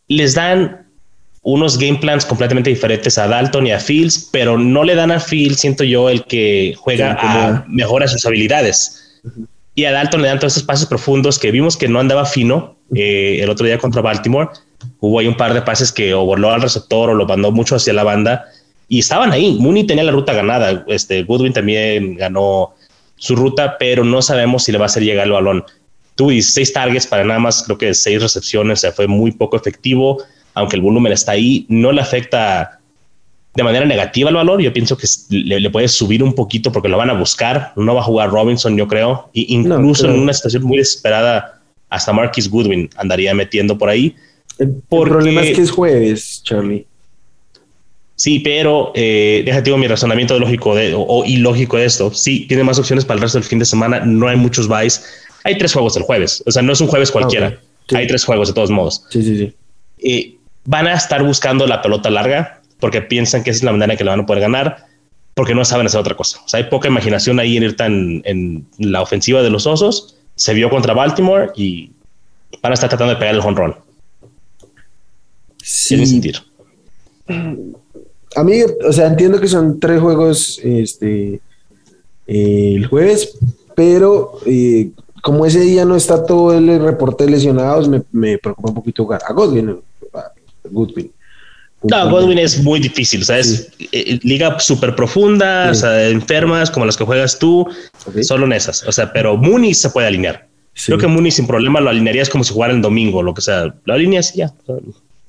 Les 0.07 0.35
dan 0.35 0.85
unos 1.41 1.79
game 1.79 1.97
plans 1.97 2.25
completamente 2.25 2.69
diferentes 2.69 3.17
a 3.17 3.27
Dalton 3.27 3.65
y 3.65 3.71
a 3.71 3.79
Fields, 3.79 4.29
pero 4.31 4.55
no 4.55 4.83
le 4.83 4.93
dan 4.93 5.11
a 5.11 5.19
Fields, 5.19 5.61
siento 5.61 5.83
yo, 5.83 6.09
el 6.09 6.23
que 6.25 6.75
juega 6.77 7.17
a 7.19 7.65
mejora 7.67 8.07
sus 8.07 8.23
habilidades. 8.27 9.19
Y 9.75 9.85
a 9.85 9.91
Dalton 9.91 10.21
le 10.21 10.27
dan 10.27 10.39
todos 10.39 10.53
esos 10.53 10.63
pases 10.63 10.85
profundos 10.85 11.39
que 11.39 11.51
vimos 11.51 11.77
que 11.77 11.87
no 11.87 11.99
andaba 11.99 12.25
fino 12.25 12.75
eh, 12.95 13.39
el 13.41 13.49
otro 13.49 13.65
día 13.65 13.77
contra 13.79 14.01
Baltimore 14.01 14.49
Hubo 14.99 15.19
ahí 15.19 15.27
un 15.27 15.37
par 15.37 15.53
de 15.53 15.61
pases 15.61 15.91
que 15.91 16.13
o 16.13 16.25
voló 16.25 16.51
al 16.51 16.61
receptor 16.61 17.09
o 17.09 17.13
lo 17.13 17.25
mandó 17.25 17.51
mucho 17.51 17.75
hacia 17.75 17.93
la 17.93 18.03
banda 18.03 18.45
y 18.87 18.99
estaban 18.99 19.31
ahí. 19.31 19.57
Mooney 19.59 19.85
tenía 19.85 20.03
la 20.03 20.11
ruta 20.11 20.33
ganada. 20.33 20.83
Este 20.87 21.23
Goodwin 21.23 21.53
también 21.53 22.15
ganó 22.15 22.73
su 23.15 23.35
ruta, 23.35 23.77
pero 23.77 24.03
no 24.03 24.21
sabemos 24.21 24.63
si 24.63 24.71
le 24.71 24.77
va 24.77 24.85
a 24.85 24.87
hacer 24.87 25.03
llegar 25.03 25.25
el 25.25 25.33
balón. 25.33 25.63
Tuvo 26.15 26.29
16 26.29 26.73
targets 26.73 27.07
para 27.07 27.23
nada 27.23 27.39
más, 27.39 27.63
creo 27.63 27.77
que 27.77 27.93
6 27.93 28.21
recepciones, 28.21 28.79
o 28.79 28.81
sea, 28.81 28.91
fue 28.91 29.07
muy 29.07 29.31
poco 29.31 29.57
efectivo, 29.57 30.21
aunque 30.53 30.75
el 30.75 30.81
volumen 30.81 31.11
está 31.11 31.31
ahí, 31.31 31.65
no 31.69 31.91
le 31.91 32.01
afecta 32.01 32.79
de 33.55 33.63
manera 33.63 33.85
negativa 33.85 34.29
el 34.29 34.35
valor. 34.35 34.61
Yo 34.61 34.73
pienso 34.73 34.97
que 34.97 35.07
le, 35.29 35.69
puede 35.69 35.87
subir 35.87 36.23
un 36.23 36.33
poquito 36.33 36.71
porque 36.71 36.89
lo 36.89 36.97
van 36.97 37.09
a 37.09 37.13
buscar. 37.13 37.73
No 37.75 37.95
va 37.95 38.01
a 38.01 38.03
jugar 38.03 38.29
Robinson, 38.29 38.75
yo 38.77 38.87
creo. 38.87 39.29
Y 39.33 39.53
incluso 39.53 40.07
en 40.09 40.19
una 40.19 40.33
situación 40.33 40.63
muy 40.63 40.77
desesperada, 40.77 41.61
hasta 41.89 42.13
Marquis 42.13 42.49
Goodwin 42.49 42.89
andaría 42.97 43.33
metiendo 43.33 43.77
por 43.77 43.89
ahí. 43.89 44.15
El, 44.57 44.73
problema 44.89 45.41
es 45.41 45.55
que 45.55 45.61
es 45.61 45.71
jueves, 45.71 46.41
Charlie. 46.43 46.85
Sí, 48.15 48.39
pero 48.39 48.91
eh, 48.95 49.41
déjate 49.45 49.65
digo 49.65 49.77
mi 49.77 49.87
razonamiento 49.87 50.37
lógico 50.39 50.75
de, 50.75 50.93
o, 50.95 51.23
ilógico 51.25 51.77
de 51.77 51.85
esto. 51.85 52.13
Sí, 52.13 52.45
tiene 52.47 52.63
más 52.63 52.79
opciones 52.79 53.05
para 53.05 53.17
el 53.17 53.21
resto 53.21 53.39
del 53.39 53.47
fin 53.47 53.59
de 53.59 53.65
semana. 53.65 53.99
No 54.05 54.27
hay 54.27 54.37
muchos 54.37 54.67
buys. 54.67 55.03
Hay 55.43 55.57
tres 55.57 55.73
juegos 55.73 55.97
el 55.97 56.03
jueves. 56.03 56.43
O 56.45 56.51
sea, 56.51 56.61
no 56.61 56.73
es 56.73 56.81
un 56.81 56.87
jueves 56.87 57.09
ah, 57.09 57.13
cualquiera. 57.13 57.59
Hay 57.93 58.07
tres 58.07 58.23
juegos 58.23 58.47
de 58.47 58.53
todos 58.53 58.69
modos. 58.69 59.03
Sí, 59.09 59.21
sí, 59.23 59.37
sí. 59.37 59.53
Eh, 59.97 60.37
van 60.65 60.87
a 60.87 60.93
estar 60.93 61.23
buscando 61.23 61.67
la 61.67 61.81
pelota 61.81 62.09
larga 62.09 62.61
porque 62.83 63.01
piensan 63.01 63.43
que 63.43 63.49
esa 63.49 63.59
es 63.59 63.63
la 63.63 63.71
manera 63.71 63.93
en 63.93 63.97
que 63.97 64.03
la 64.03 64.11
van 64.11 64.19
a 64.19 64.25
poder 64.25 64.41
ganar 64.41 64.87
porque 65.33 65.55
no 65.55 65.63
saben 65.63 65.85
hacer 65.87 66.01
otra 66.01 66.17
cosa. 66.17 66.41
O 66.43 66.49
sea, 66.49 66.57
hay 66.57 66.65
poca 66.65 66.89
imaginación 66.89 67.39
ahí 67.39 67.55
en 67.55 67.63
ir 67.63 67.77
tan 67.77 68.21
en 68.25 68.67
la 68.77 69.01
ofensiva 69.01 69.41
de 69.41 69.49
los 69.49 69.65
osos. 69.65 70.17
Se 70.35 70.53
vio 70.53 70.69
contra 70.69 70.93
Baltimore 70.93 71.49
y 71.55 71.91
van 72.61 72.73
a 72.73 72.75
estar 72.75 72.89
tratando 72.89 73.13
de 73.13 73.19
pegar 73.21 73.35
el 73.35 73.41
run. 73.41 73.73
Sí. 75.63 76.05
sentir. 76.05 76.39
A 78.35 78.43
mí, 78.43 78.59
o 78.85 78.91
sea, 78.91 79.07
entiendo 79.07 79.39
que 79.39 79.47
son 79.47 79.79
tres 79.79 80.01
juegos 80.01 80.59
este, 80.61 81.39
eh, 82.27 82.73
el 82.75 82.87
jueves, 82.87 83.39
pero 83.77 84.39
eh, 84.45 84.89
como 85.21 85.45
ese 85.45 85.61
día 85.61 85.85
no 85.85 85.95
está 85.95 86.25
todo 86.25 86.53
el 86.53 86.83
reporte 86.83 87.23
de 87.23 87.31
lesionados, 87.31 87.87
me, 88.11 88.37
preocupa 88.39 88.67
un 88.67 88.75
poquito 88.75 89.03
jugar 89.03 89.21
a 89.25 89.31
Godwin. 89.31 89.79
Goodwin. 90.69 91.09
No, 91.83 92.09
Godwin 92.09 92.39
es 92.39 92.63
muy 92.63 92.79
difícil, 92.79 93.21
o 93.21 93.25
sea, 93.25 93.39
es 93.39 93.69
eh, 93.91 94.19
liga 94.23 94.59
súper 94.59 94.95
profunda, 94.95 95.69
o 95.71 95.73
sea, 95.73 96.09
enfermas 96.09 96.71
como 96.71 96.85
las 96.85 96.95
que 96.95 97.03
juegas 97.03 97.37
tú, 97.37 97.67
solo 98.21 98.45
en 98.45 98.53
esas, 98.53 98.83
o 98.87 98.91
sea, 98.91 99.11
pero 99.11 99.35
Mooney 99.37 99.73
se 99.73 99.89
puede 99.89 100.07
alinear. 100.07 100.47
Creo 100.85 100.97
que 100.97 101.07
Mooney 101.07 101.31
sin 101.31 101.45
problema 101.45 101.79
lo 101.81 101.89
alinearías 101.89 102.29
como 102.29 102.43
si 102.43 102.53
jugara 102.53 102.73
el 102.73 102.81
domingo, 102.81 103.21
lo 103.21 103.33
que 103.33 103.41
sea, 103.41 103.75
lo 103.83 103.93
alineas 103.93 104.33
y 104.35 104.39
ya. 104.39 104.53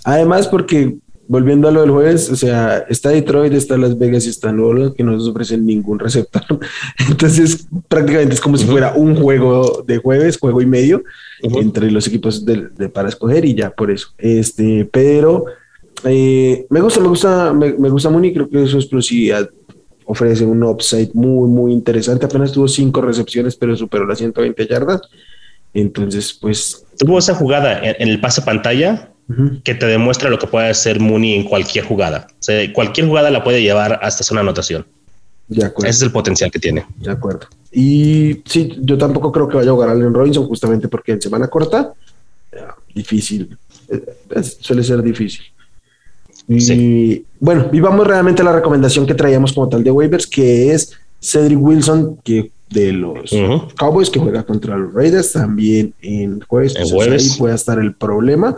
Además, 0.05 0.49
porque 0.49 0.97
volviendo 1.27 1.69
a 1.69 1.71
lo 1.71 1.81
del 1.83 1.91
jueves, 1.91 2.31
o 2.31 2.37
sea, 2.37 2.85
está 2.89 3.11
Detroit, 3.11 3.53
está 3.53 3.77
Las 3.77 3.99
Vegas 3.99 4.27
y 4.27 4.31
está 4.31 4.53
Nuevo 4.53 4.93
que 4.95 5.03
no 5.03 5.13
nos 5.13 5.29
ofrecen 5.29 5.65
ningún 5.65 5.99
receptor. 5.99 6.61
Entonces, 7.09 7.67
prácticamente 7.89 8.35
es 8.35 8.41
como 8.41 8.57
si 8.57 8.65
fuera 8.65 8.95
un 8.95 9.17
juego 9.17 9.85
de 9.87 9.99
jueves, 9.99 10.39
juego 10.39 10.61
y 10.61 10.67
medio 10.67 11.03
entre 11.43 11.91
los 11.91 12.07
equipos 12.07 12.45
de, 12.45 12.89
para 12.89 13.09
escoger 13.09 13.45
y 13.45 13.55
ya 13.55 13.71
por 13.71 13.91
eso. 13.91 14.09
Este, 14.19 14.89
pero 14.91 15.47
eh, 16.05 16.67
me 16.71 16.81
gusta, 16.81 17.01
me 17.01 17.09
gusta, 17.09 17.53
me, 17.53 17.71
gusta 17.89 18.11
Muni, 18.11 18.33
creo 18.33 18.49
que 18.49 18.67
su 18.67 18.77
explosividad 18.77 19.49
ofrece 20.05 20.45
un 20.45 20.63
upside 20.63 21.11
muy, 21.15 21.49
muy 21.49 21.73
interesante. 21.73 22.27
Apenas 22.27 22.53
tuvo 22.53 22.69
cinco 22.69 23.01
recepciones, 23.01 23.57
pero 23.57 23.77
superó 23.77 24.07
las 24.07 24.19
120 24.19 24.67
yardas. 24.67 25.03
Entonces, 25.73 26.37
pues. 26.41 26.85
Tuvo 26.99 27.19
esa 27.19 27.35
jugada 27.35 27.81
en 27.83 28.09
el 28.09 28.21
pase 28.21 28.43
pantalla 28.43 29.11
que 29.65 29.75
te 29.75 29.87
demuestra 29.87 30.29
lo 30.29 30.39
que 30.39 30.47
puede 30.47 30.69
hacer 30.69 31.01
Mooney 31.01 31.35
en 31.35 31.45
cualquier 31.45 31.87
jugada. 31.87 32.27
O 32.31 32.43
sea, 32.43 32.73
cualquier 32.73 33.07
jugada 33.07 33.31
la 33.31 33.43
puede 33.43 33.63
llevar 33.63 33.99
hasta 34.03 34.23
hacer 34.23 34.35
una 34.35 34.43
anotación. 34.43 34.87
De 35.49 35.65
acuerdo. 35.65 35.89
Ese 35.89 35.99
es 35.99 36.03
el 36.03 36.13
potencial 36.13 36.51
que 36.51 36.59
tiene. 36.59 36.87
De 36.99 37.11
acuerdo. 37.11 37.47
Y 37.73 38.43
sí, 38.45 38.77
yo 38.81 38.97
tampoco 38.99 39.33
creo 39.33 39.49
que 39.49 39.57
vaya 39.57 39.71
a 39.71 39.75
jugar 39.75 39.89
Allen 39.89 40.15
Robinson 40.15 40.47
justamente 40.47 40.89
porque 40.89 41.13
en 41.13 41.23
semana 41.23 41.49
corta, 41.49 41.93
difícil. 42.95 43.57
Eh, 43.89 44.43
suele 44.61 44.85
ser 44.85 45.03
difícil. 45.03 45.45
Y 46.49 47.25
bueno, 47.41 47.69
y 47.73 47.81
vamos 47.81 48.07
realmente 48.07 48.43
a 48.43 48.45
la 48.45 48.53
recomendación 48.53 49.07
que 49.07 49.15
traíamos 49.15 49.53
como 49.53 49.69
tal 49.69 49.83
de 49.83 49.91
waivers, 49.91 50.27
que 50.27 50.73
es 50.73 50.93
Cedric 51.21 51.59
Wilson, 51.61 52.19
que 52.23 52.51
de 52.71 52.93
los 52.93 53.31
Cowboys, 53.79 54.11
que 54.11 54.19
juega 54.19 54.43
contra 54.43 54.77
los 54.77 54.93
Raiders 54.93 55.33
también 55.33 55.95
en 56.03 56.41
jueves. 56.41 56.75
En 56.77 56.89
jueves. 56.89 57.33
Ahí 57.33 57.39
puede 57.39 57.55
estar 57.55 57.79
el 57.79 57.95
problema. 57.95 58.55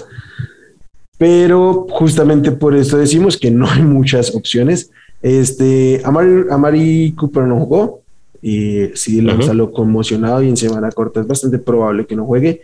Pero 1.19 1.87
justamente 1.89 2.53
por 2.53 2.75
eso 2.75 2.99
decimos 2.99 3.37
que 3.37 3.51
no 3.51 3.71
hay 3.71 3.83
muchas 3.83 4.35
opciones. 4.35 4.91
Este, 5.23 6.03
Amari, 6.05 7.13
Cooper 7.17 7.45
no 7.45 7.61
jugó. 7.61 8.01
Y 8.43 8.91
sí, 8.95 9.21
lo 9.23 9.35
uh 9.35 9.73
conmocionado 9.73 10.43
y 10.43 10.49
en 10.49 10.57
semana 10.57 10.91
corta 10.91 11.21
es 11.21 11.27
bastante 11.27 11.59
probable 11.59 12.07
que 12.07 12.17
no 12.17 12.27
juegue. 12.27 12.63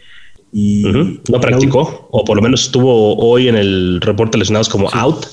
Y 0.52 0.84
no 1.30 1.40
practicó, 1.40 2.08
o 2.10 2.24
por 2.24 2.36
lo 2.36 2.42
menos 2.42 2.64
estuvo 2.64 3.16
hoy 3.16 3.48
en 3.48 3.56
el 3.56 4.00
reporte 4.02 4.36
lesionados 4.36 4.68
como 4.68 4.90
out. 4.90 5.24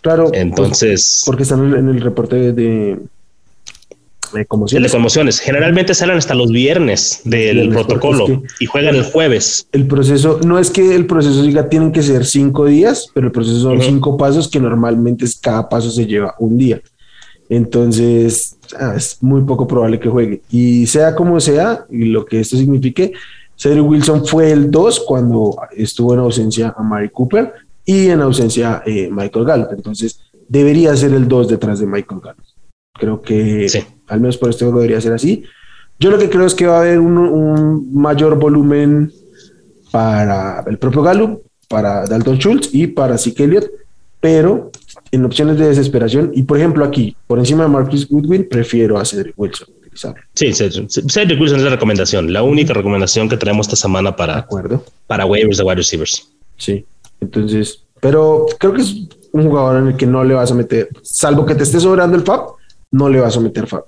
Claro. 0.00 0.30
Entonces. 0.32 1.22
porque 1.26 1.42
están 1.42 1.74
en 1.74 1.88
el 1.88 2.00
reporte 2.00 2.52
de, 2.52 2.98
de 4.32 4.46
conmociones. 4.46 4.90
De 4.90 4.96
conmociones. 4.96 5.40
Generalmente 5.40 5.94
salen 5.94 6.16
hasta 6.16 6.34
los 6.34 6.50
viernes 6.50 7.20
del 7.24 7.68
protocolo 7.70 8.42
y 8.60 8.66
juegan 8.66 8.94
el 8.94 9.04
jueves. 9.04 9.68
El 9.72 9.86
proceso, 9.86 10.40
no 10.44 10.58
es 10.58 10.70
que 10.70 10.94
el 10.94 11.06
proceso 11.06 11.42
diga 11.42 11.68
tienen 11.68 11.92
que 11.92 12.02
ser 12.02 12.24
cinco 12.24 12.66
días, 12.66 13.08
pero 13.14 13.26
el 13.26 13.32
proceso 13.32 13.60
son 13.60 13.82
cinco 13.82 14.16
pasos 14.16 14.48
que 14.48 14.60
normalmente 14.60 15.24
es, 15.24 15.36
cada 15.36 15.68
paso 15.68 15.90
se 15.90 16.06
lleva 16.06 16.34
un 16.38 16.58
día. 16.58 16.80
Entonces 17.50 18.56
ah, 18.78 18.94
es 18.96 19.18
muy 19.20 19.42
poco 19.42 19.66
probable 19.66 19.98
que 19.98 20.08
juegue. 20.08 20.42
Y 20.50 20.86
sea 20.86 21.14
como 21.14 21.40
sea, 21.40 21.86
y 21.90 22.06
lo 22.06 22.24
que 22.24 22.40
esto 22.40 22.56
signifique, 22.56 23.12
Cedric 23.58 23.84
Wilson 23.84 24.24
fue 24.24 24.50
el 24.52 24.70
2 24.70 25.00
cuando 25.00 25.56
estuvo 25.72 26.14
en 26.14 26.20
ausencia 26.20 26.74
a 26.76 26.82
Mary 26.82 27.10
Cooper 27.10 27.52
y 27.84 28.08
en 28.08 28.22
ausencia 28.22 28.82
eh, 28.86 29.10
Michael 29.10 29.44
Gallup. 29.44 29.72
Entonces 29.72 30.20
debería 30.48 30.96
ser 30.96 31.12
el 31.12 31.28
2 31.28 31.48
detrás 31.48 31.80
de 31.80 31.86
Michael 31.86 32.20
Gallup. 32.22 32.44
Creo 32.94 33.20
que 33.20 33.68
sí 33.68 33.84
al 34.08 34.20
menos 34.20 34.36
por 34.36 34.50
este 34.50 34.64
juego 34.64 34.80
debería 34.80 35.00
ser 35.00 35.12
así. 35.12 35.44
Yo 36.00 36.10
lo 36.10 36.18
que 36.18 36.30
creo 36.30 36.46
es 36.46 36.54
que 36.54 36.66
va 36.66 36.78
a 36.78 36.80
haber 36.80 36.98
un, 36.98 37.92
mayor 37.92 38.38
volumen 38.38 39.12
para 39.90 40.64
el 40.66 40.78
propio 40.78 41.02
Gallup, 41.02 41.42
para 41.68 42.06
Dalton 42.06 42.38
Schultz 42.38 42.70
y 42.72 42.86
para 42.86 43.18
Zeke 43.18 43.44
Elliott, 43.44 43.70
pero 44.20 44.70
en 45.10 45.24
opciones 45.24 45.58
de 45.58 45.68
desesperación, 45.68 46.30
y 46.34 46.42
por 46.42 46.58
ejemplo 46.58 46.84
aquí, 46.84 47.16
por 47.26 47.38
encima 47.38 47.64
de 47.64 47.70
Marcus 47.70 48.08
Goodwin, 48.08 48.48
prefiero 48.48 48.98
a 48.98 49.04
Cedric 49.04 49.34
Wilson. 49.36 49.68
Sí, 50.34 50.52
Cedric 50.52 51.40
Wilson 51.40 51.58
es 51.58 51.64
la 51.64 51.70
recomendación, 51.70 52.32
la 52.32 52.42
única 52.42 52.72
recomendación 52.72 53.28
que 53.28 53.36
tenemos 53.36 53.66
esta 53.66 53.76
semana 53.76 54.14
para, 54.14 54.38
acuerdo. 54.38 54.84
para 55.06 55.26
waivers 55.26 55.58
de 55.58 55.64
wide 55.64 55.76
receivers. 55.76 56.28
Sí, 56.56 56.84
entonces, 57.20 57.82
pero 58.00 58.46
creo 58.58 58.72
que 58.72 58.82
es 58.82 58.94
un 59.32 59.48
jugador 59.48 59.82
en 59.82 59.88
el 59.88 59.96
que 59.96 60.06
no 60.06 60.24
le 60.24 60.34
vas 60.34 60.50
a 60.50 60.54
meter, 60.54 60.88
salvo 61.02 61.44
que 61.44 61.54
te 61.54 61.64
esté 61.64 61.80
sobrando 61.80 62.16
el 62.16 62.22
FAB, 62.22 62.52
no 62.92 63.08
le 63.08 63.20
vas 63.20 63.36
a 63.36 63.40
meter 63.40 63.66
FAB. 63.66 63.84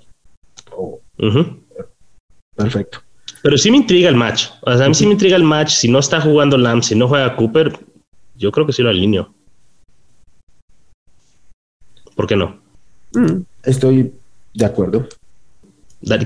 Perfecto. 2.55 2.99
Pero 3.41 3.57
sí 3.57 3.71
me 3.71 3.77
intriga 3.77 4.09
el 4.09 4.15
match. 4.15 4.49
O 4.61 4.75
sea, 4.75 4.85
a 4.85 4.89
mí 4.89 4.93
sí 4.93 5.05
me 5.05 5.13
intriga 5.13 5.35
el 5.35 5.43
match. 5.43 5.71
Si 5.71 5.87
no 5.87 5.99
está 5.99 6.21
jugando 6.21 6.57
Lamb, 6.57 6.83
si 6.83 6.95
no 6.95 7.07
juega 7.07 7.35
Cooper, 7.35 7.73
yo 8.35 8.51
creo 8.51 8.65
que 8.65 8.73
sí 8.73 8.83
lo 8.83 8.89
alineo. 8.89 9.33
¿Por 12.15 12.27
qué 12.27 12.35
no? 12.35 12.59
Mm, 13.13 13.41
estoy 13.63 14.13
de 14.53 14.65
acuerdo. 14.65 15.07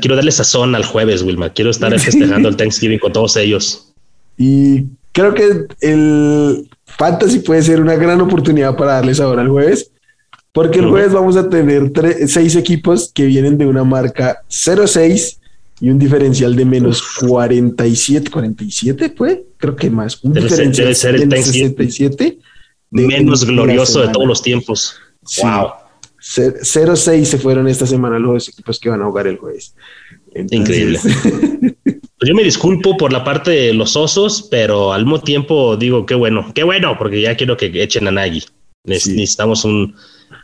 Quiero 0.02 0.16
darle 0.16 0.32
sazón 0.32 0.76
al 0.76 0.86
jueves, 0.86 1.22
Wilma. 1.22 1.52
Quiero 1.52 1.72
estar 1.72 1.98
festejando 2.00 2.50
el 2.50 2.56
Thanksgiving 2.56 3.00
con 3.00 3.14
todos 3.14 3.36
ellos. 3.36 3.94
Y 4.38 4.86
creo 5.12 5.34
que 5.34 5.66
el 5.82 6.70
Fantasy 6.86 7.40
puede 7.40 7.62
ser 7.64 7.82
una 7.82 7.96
gran 7.96 8.22
oportunidad 8.22 8.76
para 8.76 8.94
darles 8.94 9.20
ahora 9.20 9.42
al 9.42 9.50
jueves, 9.50 9.92
porque 10.52 10.80
el 10.80 10.88
jueves 10.88 11.14
vamos 11.14 11.36
a 11.36 11.50
tener 11.50 11.92
seis 12.28 12.56
equipos 12.56 13.12
que 13.14 13.26
vienen 13.26 13.58
de 13.58 13.66
una 13.66 13.84
marca 13.84 14.42
0-6 14.50 15.38
y 15.82 15.90
un 15.90 16.00
diferencial 16.00 16.56
de 16.56 16.64
menos 16.64 17.04
47, 17.20 18.32
47, 18.32 19.10
pues 19.10 19.40
creo 19.58 19.76
que 19.76 19.90
más. 19.90 20.24
Un 20.24 20.34
debe 20.34 20.48
diferencial 20.48 20.96
ser, 20.96 21.16
el 21.16 21.30
67. 21.30 22.38
menos 22.92 23.46
glorioso 23.46 24.02
de 24.02 24.08
todos 24.10 24.28
los 24.28 24.42
tiempos. 24.42 24.96
Wow. 25.42 25.85
0-6 26.26 27.24
se 27.24 27.38
fueron 27.38 27.68
esta 27.68 27.86
semana 27.86 28.18
los 28.18 28.50
equipos 28.50 28.80
que 28.80 28.90
van 28.90 29.02
a 29.02 29.06
jugar 29.06 29.28
el 29.28 29.38
jueves. 29.38 29.76
Increíble. 30.52 31.00
Pues 32.18 32.30
yo 32.30 32.36
me 32.36 32.44
disculpo 32.44 32.96
por 32.96 33.12
la 33.12 33.26
parte 33.26 33.52
de 33.52 33.74
los 33.74 33.98
osos, 33.98 34.48
pero 34.50 34.94
al 34.94 35.04
mismo 35.04 35.20
tiempo 35.20 35.76
digo 35.76 36.06
qué 36.06 36.16
bueno, 36.16 36.50
qué 36.56 36.64
bueno, 36.64 36.98
porque 36.98 37.20
ya 37.20 37.36
quiero 37.36 37.58
que 37.58 37.66
echen 37.84 38.08
a 38.08 38.12
Nagy. 38.12 38.42
Necesitamos 38.86 39.66
un, 39.66 39.94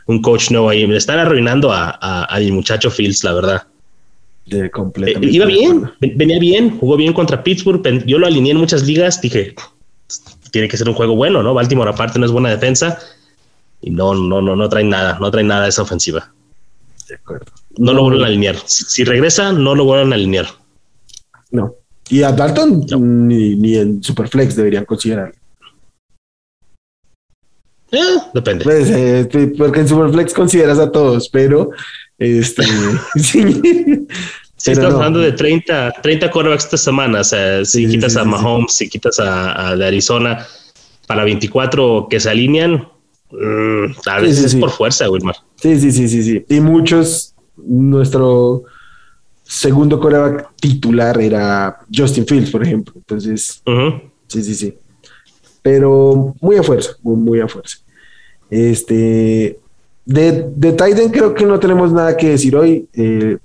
un, 0.06 0.20
coach 0.20 0.50
nuevo 0.50 0.68
ahí. 0.68 0.86
Me 0.86 0.98
están 0.98 1.18
arruinando 1.18 1.72
a, 1.72 1.98
a, 2.26 2.38
mi 2.40 2.52
muchacho 2.52 2.90
Fields, 2.90 3.24
la 3.24 3.32
verdad. 3.32 3.62
De 4.44 4.66
eh, 4.66 5.18
iba 5.22 5.46
bien, 5.46 5.90
venía 5.98 6.38
bien, 6.38 6.78
jugó 6.78 6.98
bien 6.98 7.14
contra 7.14 7.42
Pittsburgh. 7.42 8.04
Yo 8.04 8.18
lo 8.18 8.26
alineé 8.26 8.52
en 8.52 8.58
muchas 8.58 8.82
ligas. 8.86 9.22
Dije, 9.22 9.54
tiene 10.50 10.68
que 10.68 10.76
ser 10.76 10.90
un 10.90 10.94
juego 10.94 11.16
bueno, 11.16 11.42
¿no? 11.42 11.54
Baltimore, 11.54 11.90
aparte, 11.90 12.18
no 12.18 12.26
es 12.26 12.32
buena 12.32 12.50
defensa 12.50 12.98
y 13.82 13.90
no, 13.90 14.14
no, 14.14 14.40
no, 14.40 14.56
no 14.56 14.68
trae 14.68 14.84
nada, 14.84 15.18
no 15.20 15.30
trae 15.30 15.44
nada 15.44 15.68
esa 15.68 15.82
ofensiva. 15.82 16.32
De 17.08 17.16
acuerdo. 17.16 17.52
No, 17.76 17.92
lo 17.92 18.02
vuelven 18.02 18.24
a 18.24 18.26
alinear. 18.26 18.56
Si, 18.64 19.04
regresa, 19.04 19.52
no 19.52 19.74
lo 19.74 19.84
vuelven 19.84 20.12
a 20.12 20.14
alinear. 20.14 20.46
No. 21.50 21.74
Y 22.08 22.22
a 22.22 22.32
Dalton 22.32 22.86
ni, 23.28 23.56
ni, 23.56 23.76
en 23.76 24.02
Superflex 24.02 24.56
deberían 24.56 24.84
considerar. 24.84 25.34
Eh, 27.90 28.16
depende. 28.32 28.64
Pues, 28.64 28.88
eh, 28.90 29.28
porque 29.58 29.80
en 29.80 29.88
Superflex 29.88 30.32
consideras 30.32 30.78
a 30.78 30.90
todos, 30.90 31.28
pero 31.28 31.70
este 32.18 32.62
sí. 33.16 34.06
Si 34.62 34.70
estás 34.70 34.94
hablando 34.94 35.18
de 35.18 35.32
30, 35.32 35.94
30 36.02 36.30
quarterbacks 36.30 36.66
esta 36.66 36.76
semana, 36.76 37.22
o 37.22 37.24
sea, 37.24 37.64
si 37.64 37.84
quitas 37.88 38.16
a 38.16 38.22
Mahomes, 38.22 38.72
si 38.72 38.88
quitas 38.88 39.18
a, 39.18 39.74
de 39.74 39.84
Arizona, 39.84 40.46
para 41.08 41.24
24 41.24 42.06
que 42.08 42.20
se 42.20 42.30
alinean, 42.30 42.88
mm, 43.32 44.08
a 44.08 44.20
veces 44.20 44.44
es 44.44 44.54
por 44.54 44.70
fuerza, 44.70 45.10
Wilmar. 45.10 45.36
Sí, 45.56 45.78
sí, 45.78 45.90
sí, 45.90 46.08
sí, 46.08 46.22
sí. 46.22 46.44
Y 46.48 46.60
muchos, 46.60 47.34
nuestro 47.56 48.64
segundo 49.42 50.00
coreback 50.00 50.54
titular 50.56 51.20
era 51.20 51.80
Justin 51.94 52.26
Fields, 52.26 52.50
por 52.50 52.62
ejemplo. 52.62 52.94
Entonces, 52.96 53.62
sí, 54.26 54.42
sí, 54.42 54.54
sí. 54.54 54.74
Pero 55.60 56.34
muy 56.40 56.56
a 56.56 56.62
fuerza, 56.62 56.96
muy, 57.02 57.40
a 57.40 57.48
fuerza. 57.48 57.78
Este, 58.50 59.58
de, 60.04 60.50
de 60.56 60.72
Titan 60.72 61.10
creo 61.10 61.34
que 61.34 61.46
no 61.46 61.60
tenemos 61.60 61.92
nada 61.92 62.16
que 62.16 62.30
decir 62.30 62.56
hoy. 62.56 62.88
Eh, 62.94 63.38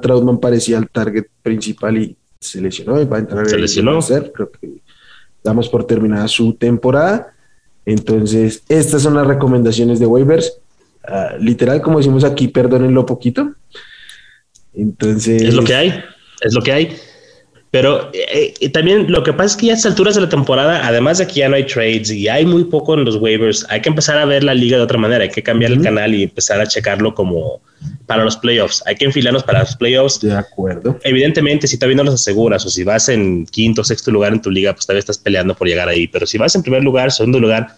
Troutman 0.00 0.38
parecía 0.38 0.78
el 0.78 0.88
target 0.88 1.26
principal 1.42 1.98
y 1.98 2.16
se 2.38 2.60
lesionó 2.60 3.00
y 3.00 3.04
va 3.04 3.18
a 3.18 3.20
entrar 3.20 3.48
se 3.48 3.58
lesionó. 3.58 3.98
Creo 4.00 4.50
que 4.50 4.80
damos 5.42 5.68
por 5.68 5.84
terminada 5.84 6.26
su 6.28 6.54
temporada. 6.54 7.34
Entonces, 7.86 8.62
estas 8.68 9.02
son 9.02 9.14
las 9.14 9.26
recomendaciones 9.26 9.98
de 10.00 10.06
waivers. 10.06 10.58
Ah, 11.04 11.34
literal, 11.38 11.80
como 11.80 11.98
decimos 11.98 12.24
aquí, 12.24 12.48
perdónenlo 12.48 13.06
poquito. 13.06 13.54
Entonces. 14.74 15.42
Es 15.42 15.54
lo 15.54 15.64
que 15.64 15.74
hay, 15.74 16.04
es 16.42 16.54
lo 16.54 16.62
que 16.62 16.72
hay. 16.72 16.96
Pero 17.70 18.10
eh, 18.12 18.52
eh, 18.60 18.68
también 18.70 19.12
lo 19.12 19.22
que 19.22 19.32
pasa 19.32 19.46
es 19.46 19.56
que 19.56 19.66
ya 19.66 19.74
a 19.74 19.76
estas 19.76 19.92
alturas 19.92 20.16
de 20.16 20.22
la 20.22 20.28
temporada, 20.28 20.86
además 20.86 21.18
de 21.18 21.26
que 21.28 21.34
ya 21.34 21.48
no 21.48 21.54
hay 21.54 21.64
trades 21.66 22.10
y 22.10 22.26
hay 22.26 22.44
muy 22.44 22.64
poco 22.64 22.94
en 22.94 23.04
los 23.04 23.16
waivers, 23.16 23.64
hay 23.68 23.80
que 23.80 23.88
empezar 23.88 24.18
a 24.18 24.24
ver 24.24 24.42
la 24.42 24.54
liga 24.54 24.76
de 24.76 24.82
otra 24.82 24.98
manera. 24.98 25.22
Hay 25.22 25.30
que 25.30 25.42
cambiar 25.42 25.70
el 25.70 25.80
canal 25.80 26.12
y 26.12 26.24
empezar 26.24 26.60
a 26.60 26.66
checarlo 26.66 27.14
como 27.14 27.60
para 28.06 28.24
los 28.24 28.36
playoffs. 28.36 28.82
Hay 28.86 28.96
que 28.96 29.04
enfilarnos 29.04 29.44
para 29.44 29.60
los 29.60 29.76
playoffs. 29.76 30.20
De 30.20 30.32
acuerdo. 30.32 30.98
Evidentemente, 31.04 31.68
si 31.68 31.78
todavía 31.78 31.98
no 31.98 32.04
los 32.04 32.14
aseguras 32.14 32.66
o 32.66 32.70
si 32.70 32.82
vas 32.82 33.08
en 33.08 33.46
quinto 33.46 33.82
o 33.82 33.84
sexto 33.84 34.10
lugar 34.10 34.32
en 34.32 34.42
tu 34.42 34.50
liga, 34.50 34.72
pues 34.72 34.86
todavía 34.86 35.00
estás 35.00 35.18
peleando 35.18 35.54
por 35.54 35.68
llegar 35.68 35.88
ahí. 35.88 36.08
Pero 36.08 36.26
si 36.26 36.38
vas 36.38 36.56
en 36.56 36.62
primer 36.62 36.82
lugar, 36.82 37.12
segundo 37.12 37.38
lugar, 37.38 37.68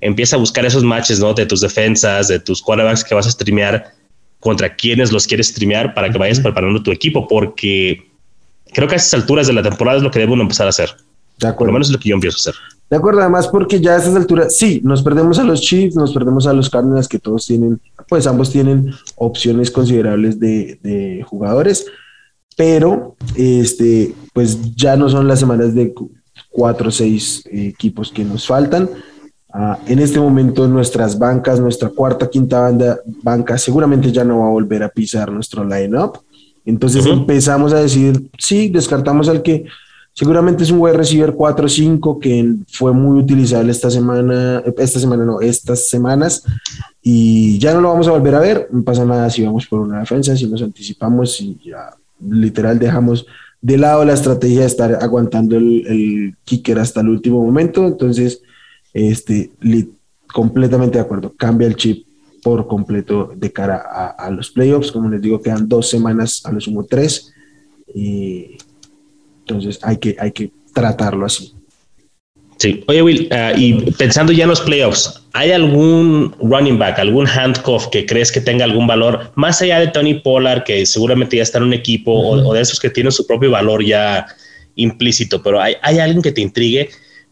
empieza 0.00 0.36
a 0.36 0.38
buscar 0.38 0.64
esos 0.64 0.84
matches, 0.84 1.18
¿no? 1.18 1.34
De 1.34 1.46
tus 1.46 1.60
defensas, 1.60 2.28
de 2.28 2.38
tus 2.38 2.62
quarterbacks 2.62 3.02
que 3.02 3.16
vas 3.16 3.26
a 3.26 3.30
streamear 3.32 3.92
contra 4.38 4.74
quienes 4.76 5.10
los 5.10 5.26
quieres 5.26 5.48
streamear 5.48 5.94
para 5.94 6.10
que 6.10 6.18
vayas 6.18 6.38
preparando 6.38 6.80
tu 6.80 6.92
equipo, 6.92 7.26
porque 7.26 8.11
creo 8.72 8.88
que 8.88 8.94
a 8.94 8.98
estas 8.98 9.14
alturas 9.14 9.46
de 9.46 9.52
la 9.52 9.62
temporada 9.62 9.98
es 9.98 10.02
lo 10.02 10.10
que 10.10 10.18
debe 10.18 10.32
uno 10.32 10.42
empezar 10.42 10.66
a 10.66 10.70
hacer. 10.70 10.90
De 11.38 11.48
acuerdo. 11.48 11.58
Por 11.58 11.66
lo 11.66 11.72
menos 11.72 11.88
es 11.88 11.92
lo 11.92 11.98
que 11.98 12.08
yo 12.08 12.14
empiezo 12.14 12.36
a 12.36 12.40
hacer. 12.50 12.54
De 12.90 12.96
acuerdo, 12.96 13.20
además 13.20 13.48
porque 13.48 13.80
ya 13.80 13.94
a 13.94 13.96
estas 13.98 14.14
alturas, 14.14 14.56
sí, 14.56 14.82
nos 14.84 15.02
perdemos 15.02 15.38
a 15.38 15.44
los 15.44 15.60
Chiefs, 15.62 15.96
nos 15.96 16.12
perdemos 16.12 16.46
a 16.46 16.52
los 16.52 16.68
Cardinals, 16.68 17.08
que 17.08 17.18
todos 17.18 17.46
tienen, 17.46 17.80
pues 18.08 18.26
ambos 18.26 18.50
tienen 18.50 18.92
opciones 19.16 19.70
considerables 19.70 20.38
de, 20.38 20.78
de 20.82 21.24
jugadores, 21.26 21.86
pero 22.56 23.16
este, 23.34 24.14
pues 24.34 24.76
ya 24.76 24.96
no 24.96 25.08
son 25.08 25.26
las 25.26 25.40
semanas 25.40 25.74
de 25.74 25.94
cuatro 26.50 26.88
o 26.88 26.92
seis 26.92 27.42
equipos 27.50 28.12
que 28.12 28.24
nos 28.24 28.46
faltan. 28.46 28.90
Ah, 29.54 29.78
en 29.86 29.98
este 29.98 30.18
momento 30.18 30.66
nuestras 30.66 31.18
bancas, 31.18 31.60
nuestra 31.60 31.90
cuarta, 31.90 32.28
quinta 32.28 32.60
banda, 32.60 33.00
banca 33.22 33.58
seguramente 33.58 34.10
ya 34.10 34.24
no 34.24 34.40
va 34.40 34.46
a 34.46 34.50
volver 34.50 34.82
a 34.82 34.88
pisar 34.88 35.30
nuestro 35.30 35.64
line-up. 35.64 36.20
Entonces 36.64 37.06
empezamos 37.06 37.72
a 37.72 37.80
decir, 37.80 38.30
sí, 38.38 38.68
descartamos 38.68 39.28
al 39.28 39.42
que 39.42 39.64
seguramente 40.12 40.62
es 40.62 40.70
un 40.70 40.78
wide 40.78 40.96
receiver 40.96 41.32
4 41.32 41.66
o 41.66 41.68
5 41.68 42.18
que 42.20 42.54
fue 42.68 42.92
muy 42.92 43.18
utilizable 43.18 43.72
esta 43.72 43.90
semana, 43.90 44.62
esta 44.76 45.00
semana 45.00 45.24
no, 45.24 45.40
estas 45.40 45.88
semanas, 45.88 46.44
y 47.02 47.58
ya 47.58 47.74
no 47.74 47.80
lo 47.80 47.88
vamos 47.88 48.06
a 48.08 48.12
volver 48.12 48.34
a 48.34 48.40
ver. 48.40 48.68
No 48.70 48.82
pasa 48.82 49.04
nada 49.04 49.28
si 49.30 49.44
vamos 49.44 49.66
por 49.66 49.80
una 49.80 50.00
defensa, 50.00 50.36
si 50.36 50.46
nos 50.46 50.62
anticipamos 50.62 51.40
y 51.40 51.58
ya 51.64 51.90
literal 52.20 52.78
dejamos 52.78 53.26
de 53.60 53.78
lado 53.78 54.04
la 54.04 54.12
estrategia 54.12 54.60
de 54.60 54.66
estar 54.66 54.98
aguantando 55.00 55.56
el, 55.56 55.86
el 55.86 56.36
kicker 56.44 56.78
hasta 56.78 57.00
el 57.00 57.08
último 57.08 57.42
momento. 57.42 57.86
Entonces, 57.86 58.42
este, 58.92 59.50
completamente 60.32 60.98
de 60.98 61.04
acuerdo, 61.04 61.32
cambia 61.36 61.66
el 61.66 61.76
chip 61.76 62.06
por 62.42 62.66
completo 62.66 63.32
de 63.36 63.52
cara 63.52 63.76
a, 64.18 64.30
los 64.30 64.50
playoffs. 64.50 64.90
Como 64.90 65.08
les 65.08 65.22
digo, 65.22 65.40
quedan 65.40 65.68
dos 65.68 65.88
semanas, 65.88 66.42
a 66.44 66.52
lo 66.52 66.60
sumo 66.60 66.84
tres. 66.84 67.32
Y 67.94 68.58
entonces 69.40 69.78
hay 69.82 69.96
que, 69.98 70.16
hay 70.18 70.32
que 70.32 70.50
tratarlo 70.74 71.26
así. 71.26 71.54
Sí. 72.58 72.84
Oye, 72.86 73.02
Will, 73.02 73.28
ah, 73.32 73.52
y 73.56 73.90
pensando 73.92 74.32
ya 74.32 74.44
en 74.44 74.50
los 74.50 74.60
playoffs, 74.60 75.24
¿hay 75.32 75.50
algún 75.50 76.32
running 76.40 76.78
back, 76.78 76.98
algún 76.98 77.26
handcuff 77.26 77.88
que 77.88 78.06
crees 78.06 78.30
que 78.30 78.40
tenga 78.40 78.64
algún 78.64 78.86
valor, 78.86 79.32
más 79.34 79.60
allá 79.62 79.80
de 79.80 79.88
Tony 79.88 80.14
Pollard, 80.14 80.62
que 80.62 80.86
seguramente 80.86 81.38
ya 81.38 81.42
está 81.42 81.58
en 81.58 81.64
un 81.64 81.72
equipo, 81.72 82.12
o, 82.12 82.54
de 82.54 82.60
esos 82.60 82.78
que 82.78 82.88
tienen 82.88 83.10
su 83.10 83.26
propio 83.26 83.50
valor 83.50 83.84
ya 83.84 84.26
implícito, 84.76 85.42
pero 85.42 85.60
hay, 85.60 85.74
hay 85.82 85.98
alguien 85.98 86.22
que 86.22 86.30
te 86.30 86.40
intrigue? 86.40 86.90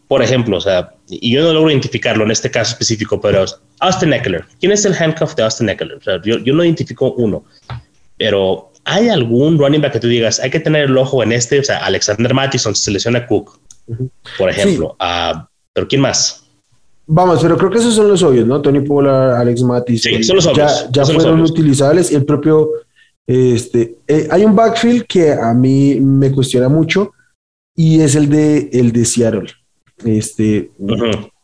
Por 0.08 0.20
ejemplo, 0.20 0.56
o 0.56 0.60
sea, 0.60 0.94
y 1.10 1.32
yo 1.32 1.42
no 1.42 1.52
logro 1.52 1.70
identificarlo 1.70 2.24
en 2.24 2.30
este 2.30 2.50
caso 2.50 2.72
específico, 2.72 3.20
pero 3.20 3.44
Austin 3.80 4.12
Eckler. 4.12 4.44
¿Quién 4.60 4.72
es 4.72 4.84
el 4.84 4.94
handcuff 4.94 5.34
de 5.34 5.42
Austin 5.42 5.68
Eckler? 5.68 5.94
O 5.96 6.00
sea, 6.00 6.20
yo, 6.22 6.38
yo, 6.38 6.54
no 6.54 6.64
identifico 6.64 7.12
uno, 7.14 7.44
pero 8.16 8.72
¿hay 8.84 9.08
algún 9.08 9.58
running 9.58 9.80
back 9.80 9.92
que 9.92 10.00
tú 10.00 10.06
digas, 10.06 10.40
hay 10.40 10.50
que 10.50 10.60
tener 10.60 10.84
el 10.84 10.96
ojo 10.96 11.22
en 11.22 11.32
este? 11.32 11.58
O 11.58 11.64
sea, 11.64 11.84
Alexander 11.84 12.32
Mattison 12.32 12.74
se 12.74 12.90
lesiona 12.90 13.26
Cook, 13.26 13.58
por 14.38 14.50
ejemplo. 14.50 14.96
Uh, 15.00 15.40
pero 15.72 15.88
¿quién 15.88 16.00
más? 16.00 16.44
Vamos, 17.06 17.40
pero 17.42 17.56
creo 17.58 17.70
que 17.70 17.78
esos 17.78 17.94
son 17.94 18.08
los 18.08 18.22
obvios, 18.22 18.46
¿no? 18.46 18.62
Tony 18.62 18.80
Pollard, 18.80 19.40
Alex 19.40 19.62
Mattison. 19.62 20.12
Sí, 20.12 20.22
son 20.22 20.36
los 20.36 20.46
obvios. 20.46 20.86
Ya, 20.92 21.04
ya 21.04 21.12
fueron 21.12 21.40
utilizables. 21.40 22.12
El 22.12 22.24
propio, 22.24 22.70
este, 23.26 23.96
eh, 24.06 24.28
hay 24.30 24.44
un 24.44 24.54
backfield 24.54 25.06
que 25.06 25.32
a 25.32 25.52
mí 25.52 25.98
me 26.00 26.30
cuestiona 26.30 26.68
mucho 26.68 27.12
y 27.74 28.00
es 28.00 28.14
el 28.14 28.28
de, 28.28 28.70
el 28.72 28.92
de 28.92 29.04
Seattle. 29.04 29.48
Este, 30.04 30.70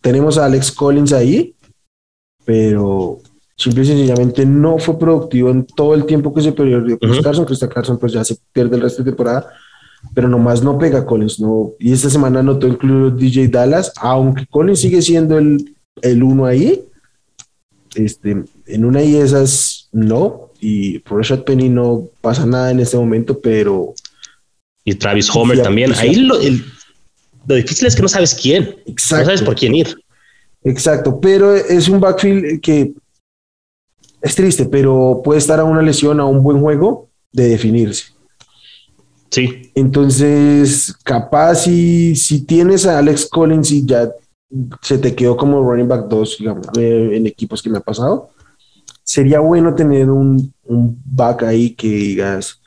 Tenemos 0.00 0.38
a 0.38 0.46
Alex 0.46 0.72
Collins 0.72 1.12
ahí, 1.12 1.54
pero 2.44 3.18
simple 3.56 3.82
y 3.82 3.86
sencillamente 3.86 4.44
no 4.44 4.78
fue 4.78 4.98
productivo 4.98 5.50
en 5.50 5.66
todo 5.66 5.94
el 5.94 6.04
tiempo 6.04 6.32
que 6.32 6.42
se 6.42 6.52
perdió 6.52 6.98
Chris 6.98 7.20
Carson. 7.20 7.44
Chris 7.44 7.60
Carson 7.60 7.98
pues 7.98 8.12
ya 8.12 8.24
se 8.24 8.36
pierde 8.52 8.76
el 8.76 8.82
resto 8.82 9.02
de 9.02 9.10
temporada, 9.10 9.48
pero 10.14 10.28
nomás 10.28 10.62
no 10.62 10.78
pega 10.78 11.06
Collins. 11.06 11.40
No, 11.40 11.72
y 11.78 11.92
esta 11.92 12.10
semana 12.10 12.42
notó 12.42 12.66
incluido 12.66 13.10
DJ 13.10 13.48
Dallas, 13.48 13.92
aunque 13.96 14.46
Collins 14.46 14.80
sigue 14.80 15.02
siendo 15.02 15.38
el, 15.38 15.74
el 16.02 16.22
uno 16.22 16.46
ahí. 16.46 16.82
Este, 17.94 18.44
en 18.66 18.84
una 18.84 19.02
y 19.02 19.16
esas 19.16 19.88
no, 19.92 20.50
y 20.60 20.98
Rashad 20.98 21.44
Penny 21.44 21.68
no 21.68 22.08
pasa 22.20 22.44
nada 22.44 22.70
en 22.70 22.80
este 22.80 22.96
momento, 22.96 23.38
pero... 23.38 23.94
Y 24.84 24.94
Travis 24.94 25.34
Homer 25.34 25.62
también. 25.62 25.92
Ahí 25.94 26.14
lo, 26.14 26.38
difícil 27.54 27.86
es 27.86 27.96
que 27.96 28.02
no 28.02 28.08
sabes 28.08 28.34
quién. 28.34 28.76
Exacto. 28.86 29.18
No 29.18 29.24
sabes 29.24 29.42
por 29.42 29.54
quién 29.54 29.74
ir. 29.74 29.96
Exacto, 30.64 31.20
pero 31.20 31.54
es 31.54 31.88
un 31.88 32.00
backfield 32.00 32.60
que 32.60 32.92
es 34.20 34.34
triste, 34.34 34.66
pero 34.66 35.20
puede 35.22 35.38
estar 35.38 35.60
a 35.60 35.64
una 35.64 35.82
lesión, 35.82 36.18
a 36.18 36.24
un 36.24 36.42
buen 36.42 36.60
juego 36.60 37.08
de 37.32 37.48
definirse. 37.48 38.06
Sí. 39.30 39.70
Entonces, 39.74 40.94
capaz 41.04 41.56
si, 41.56 42.16
si 42.16 42.44
tienes 42.44 42.86
a 42.86 42.98
Alex 42.98 43.26
Collins 43.26 43.70
y 43.70 43.86
ya 43.86 44.10
se 44.82 44.98
te 44.98 45.14
quedó 45.14 45.36
como 45.36 45.62
running 45.62 45.88
back 45.88 46.08
2, 46.08 46.36
digamos, 46.38 46.66
eh, 46.78 47.10
en 47.12 47.26
equipos 47.26 47.62
que 47.62 47.70
me 47.70 47.78
ha 47.78 47.82
pasado, 47.82 48.30
sería 49.02 49.40
bueno 49.40 49.74
tener 49.74 50.10
un, 50.10 50.52
un 50.64 51.00
back 51.04 51.44
ahí 51.44 51.70
que 51.70 51.88
digas, 51.88 52.60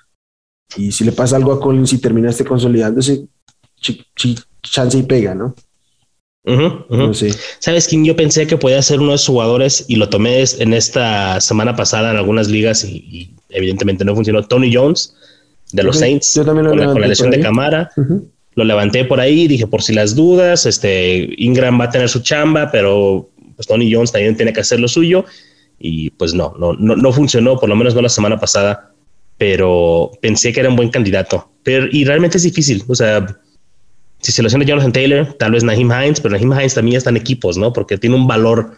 y 0.78 0.92
si 0.92 1.04
le 1.04 1.12
pasa 1.12 1.36
algo 1.36 1.52
a 1.52 1.60
Collins 1.60 1.94
y 1.94 1.98
terminaste 1.98 2.46
consolidándose, 2.46 3.28
chance 4.64 4.98
y 4.98 5.04
pega, 5.04 5.36
¿no? 5.36 5.56
No 6.46 7.14
sé. 7.14 7.32
¿Sabes 7.60 7.88
quién? 7.88 8.06
Yo 8.06 8.16
pensé 8.16 8.48
que 8.48 8.58
podía 8.58 8.82
ser 8.82 9.00
uno 9.00 9.10
de 9.10 9.16
esos 9.16 9.28
jugadores 9.28 9.86
y 9.88 9.98
lo 9.98 10.10
tomé 10.10 10.44
en 10.60 10.74
esta 10.74 11.40
semana 11.42 11.76
pasada 11.76 12.12
en 12.12 12.18
algunas 12.18 12.48
ligas 12.48 12.84
y, 12.84 13.36
evidentemente 13.50 14.06
no 14.06 14.16
funcionó. 14.16 14.44
Tony 14.44 14.74
Jones 14.74 15.16
de 15.72 15.84
los 15.84 16.00
Saints 16.00 16.34
Yo 16.36 16.46
también 16.46 16.66
lo 16.66 16.72
con, 16.72 16.80
la, 16.80 16.86
con 16.88 17.02
la 17.02 17.08
lesión 17.08 17.32
de 17.32 17.40
cámara. 17.40 17.90
Lo 18.56 18.64
levanté 18.64 19.06
por 19.06 19.20
ahí, 19.20 19.48
dije 19.48 19.68
por 19.68 19.84
si 19.84 19.94
las 19.94 20.16
dudas, 20.16 20.66
este 20.66 21.30
Ingram 21.38 21.80
va 21.80 21.86
a 21.86 21.90
tener 21.90 22.10
su 22.10 22.22
chamba, 22.22 22.72
pero 22.72 23.30
pues 23.56 23.68
Tony 23.68 23.94
Jones 23.94 24.12
también 24.12 24.36
tiene 24.36 24.54
que 24.54 24.62
hacer 24.62 24.80
lo 24.80 24.88
suyo 24.88 25.26
y 25.78 26.10
pues 26.12 26.34
no, 26.34 26.56
no, 26.60 26.74
no, 26.74 26.96
no 26.96 27.12
funcionó, 27.14 27.58
por 27.58 27.70
lo 27.70 27.76
menos 27.76 27.96
no 27.96 28.02
la 28.02 28.10
semana 28.10 28.40
pasada, 28.40 28.92
pero 29.38 30.12
pensé 30.22 30.52
que 30.52 30.60
era 30.60 30.70
un 30.70 30.76
buen 30.76 30.90
candidato. 30.90 31.50
Pero, 31.64 31.88
y 31.92 32.04
realmente 32.04 32.38
es 32.38 32.44
difícil, 32.44 32.84
o 32.88 32.96
sea, 32.96 33.40
si 34.30 34.36
se 34.36 34.44
lesiona 34.44 34.66
Jonathan 34.66 34.94
Taylor, 34.94 35.34
tal 35.34 35.54
vez 35.54 35.64
Naheem 35.64 35.92
Hines, 35.92 36.22
pero 36.22 36.34
Naheem 36.36 36.54
Hines 36.54 36.76
también 36.76 36.98
está 36.98 37.10
en 37.10 37.18
equipos, 37.18 37.58
¿no? 37.58 37.74
Porque 37.74 37.98
tiene 37.98 38.16
un 38.16 38.28
valor 38.28 38.74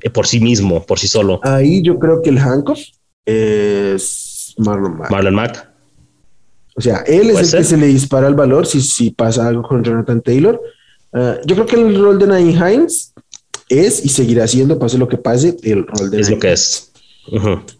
eh, 0.00 0.10
por 0.10 0.26
sí 0.26 0.40
mismo, 0.40 0.84
por 0.84 0.98
sí 0.98 1.08
solo. 1.08 1.40
Ahí 1.42 1.82
yo 1.82 1.98
creo 1.98 2.22
que 2.22 2.30
el 2.30 2.38
handcuff 2.38 2.80
es 3.26 4.54
Marlon 4.56 4.98
Mack. 4.98 5.10
Marlon 5.10 5.34
Mack. 5.34 5.68
O 6.74 6.80
sea, 6.80 6.98
él 7.06 7.30
es 7.30 7.52
el 7.52 7.58
que 7.58 7.64
se 7.64 7.76
le 7.76 7.86
dispara 7.86 8.28
el 8.28 8.34
valor 8.34 8.66
si, 8.66 8.80
si 8.80 9.10
pasa 9.10 9.46
algo 9.46 9.62
con 9.62 9.84
Jonathan 9.84 10.22
Taylor. 10.22 10.60
Ah, 11.12 11.36
yo 11.44 11.54
creo 11.54 11.66
que 11.66 11.76
el 11.76 12.00
rol 12.00 12.18
de 12.18 12.26
Naheem 12.26 12.56
Hines 12.56 13.12
es 13.68 14.04
y 14.04 14.08
seguirá 14.08 14.46
siendo, 14.48 14.78
pase 14.78 14.96
lo 14.96 15.08
que 15.08 15.18
pase, 15.18 15.56
el 15.62 15.86
rol 15.86 16.10
de 16.10 16.20
Es 16.20 16.30
lo 16.30 16.38
que 16.38 16.52
es. 16.52 16.92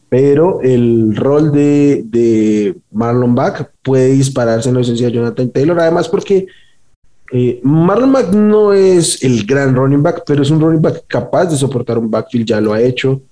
Pero 0.09 0.61
el 0.61 1.17
rol 1.17 1.53
de, 1.53 2.03
de 2.05 2.77
Marlon 2.91 3.33
Mack 3.33 3.73
puede 3.83 4.11
dispararse 4.13 4.69
en 4.69 4.75
la 4.75 4.81
ausencia 4.81 5.07
de 5.07 5.15
Jonathan 5.15 5.51
Taylor, 5.51 5.81
además 5.81 6.09
porque 6.09 6.47
eh, 7.35 7.61
Marlon 7.63 8.11
Mack 8.11 8.31
no 8.33 8.75
es 8.75 9.25
el 9.25 9.47
gran 9.47 9.75
running 9.75 10.03
back, 10.03 10.23
pero 10.27 10.43
es 10.43 10.51
un 10.51 10.61
running 10.61 10.83
back 10.83 11.05
capaz 11.07 11.47
de 11.47 11.57
soportar 11.57 11.97
un 11.97 12.11
backfield, 12.11 12.47
ya 12.47 12.61
lo 12.61 12.75
ha 12.75 12.83
hecho, 12.83 13.23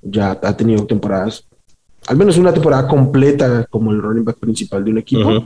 ya 0.00 0.38
ha 0.42 0.56
tenido 0.56 0.86
temporadas, 0.86 1.44
al 2.06 2.16
menos 2.16 2.38
una 2.38 2.54
temporada 2.54 2.88
completa 2.88 3.66
como 3.68 3.92
el 3.92 4.00
running 4.00 4.24
back 4.24 4.38
principal 4.38 4.82
de 4.82 4.90
un 4.90 4.98
equipo. 4.98 5.44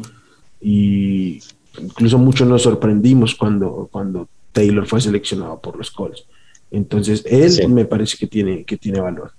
Y 0.61 1.41
incluso 1.81 2.17
muchos 2.17 2.47
nos 2.47 2.63
sorprendimos 2.63 3.35
cuando, 3.35 3.89
cuando 3.91 4.29
Taylor 4.53 4.87
fue 4.87 5.01
seleccionado 5.01 5.61
por 5.61 5.77
los 5.77 5.91
Colts. 5.91 6.27
Entonces, 6.71 7.25
él 7.27 7.69
me 7.71 7.87
parece 7.87 8.17
que 8.17 8.29
tiene, 8.29 8.65
que 8.65 8.77
tiene 8.77 9.01
valor. 9.01 9.33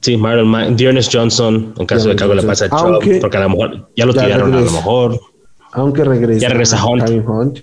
Sí, 0.00 0.16
Marlon 0.16 0.48
Mack, 0.48 0.76
Johnson, 1.10 1.72
en 1.78 1.86
caso 1.86 2.08
de 2.08 2.16
que 2.16 2.22
algo 2.24 2.34
le 2.34 2.42
pase 2.42 2.64
a 2.64 2.68
Chubb, 2.68 3.20
porque 3.20 3.36
a 3.36 3.40
lo 3.40 3.50
mejor 3.50 3.90
ya 3.96 4.06
lo 4.06 4.12
tiraron, 4.12 4.52
a 4.52 4.60
lo 4.60 4.72
mejor 4.72 5.20
aunque 5.76 6.04
regresa. 6.04 6.40
Ya 6.40 6.48
regresa 6.48 6.84
Hunt. 6.84 7.08
Hunt. 7.28 7.58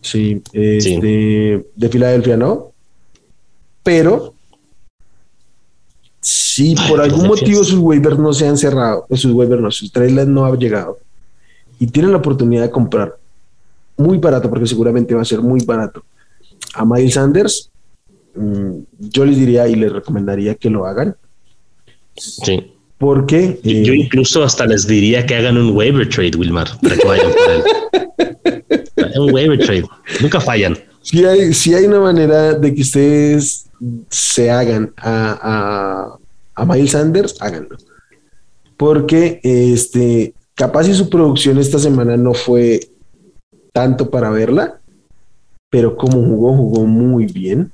Sí, 0.00 0.42
este, 0.52 1.64
de 1.74 1.88
Filadelfia 1.88 2.36
no. 2.36 2.72
Pero 3.82 4.34
si 6.20 6.74
por 6.88 7.00
algún 7.00 7.28
motivo 7.28 7.62
sus 7.62 7.78
waivers 7.78 8.18
no 8.18 8.32
se 8.32 8.48
han 8.48 8.56
cerrado, 8.56 9.06
sus 9.10 9.32
waivers 9.32 9.62
no, 9.62 9.70
sus 9.70 9.92
trailers 9.92 10.28
no 10.28 10.44
han 10.44 10.58
llegado 10.58 10.98
y 11.78 11.86
tienen 11.86 12.12
la 12.12 12.18
oportunidad 12.18 12.62
de 12.62 12.70
comprar 12.70 13.16
muy 13.96 14.18
barato, 14.18 14.48
porque 14.48 14.66
seguramente 14.66 15.14
va 15.14 15.22
a 15.22 15.26
ser 15.26 15.40
muy 15.40 15.60
barato, 15.64 16.02
a 16.74 16.84
Miles 16.84 17.14
Sanders, 17.14 17.70
mm, 18.34 18.78
yo 18.98 19.24
les 19.24 19.36
diría 19.36 19.68
y 19.68 19.74
les 19.74 19.92
recomendaría 19.92 20.54
que 20.54 20.70
lo 20.70 20.86
hagan. 20.86 21.16
Sí. 22.16 22.72
Porque 22.98 23.60
yo 23.62 23.92
eh, 23.92 23.96
incluso 23.96 24.42
hasta 24.42 24.66
les 24.66 24.86
diría 24.86 25.24
que 25.24 25.36
hagan 25.36 25.56
un 25.56 25.76
waiver 25.76 26.08
trade, 26.08 26.36
Wilmar, 26.36 26.68
para 26.82 26.96
que 26.96 27.06
vayan 27.06 27.32
por 27.32 27.50
él. 27.50 28.64
un 29.20 29.32
waiver 29.32 29.58
trade. 29.58 29.84
Nunca 30.20 30.40
fallan. 30.40 30.76
Si 31.02 31.24
hay, 31.24 31.54
si 31.54 31.74
hay 31.74 31.86
una 31.86 32.00
manera 32.00 32.54
de 32.54 32.74
que 32.74 32.82
ustedes 32.82 33.66
se 34.10 34.50
hagan 34.50 34.92
a, 34.96 36.18
a, 36.54 36.62
a 36.62 36.66
Miles 36.66 36.90
Sanders, 36.90 37.36
háganlo. 37.40 37.76
Porque 38.76 39.40
este, 39.42 40.34
capaz 40.54 40.84
si 40.84 40.94
su 40.94 41.08
producción 41.08 41.58
esta 41.58 41.78
semana 41.78 42.16
no 42.16 42.34
fue 42.34 42.80
tanto 43.72 44.10
para 44.10 44.30
verla, 44.30 44.80
pero 45.70 45.96
como 45.96 46.14
jugó, 46.14 46.56
jugó 46.56 46.84
muy 46.84 47.26
bien. 47.26 47.70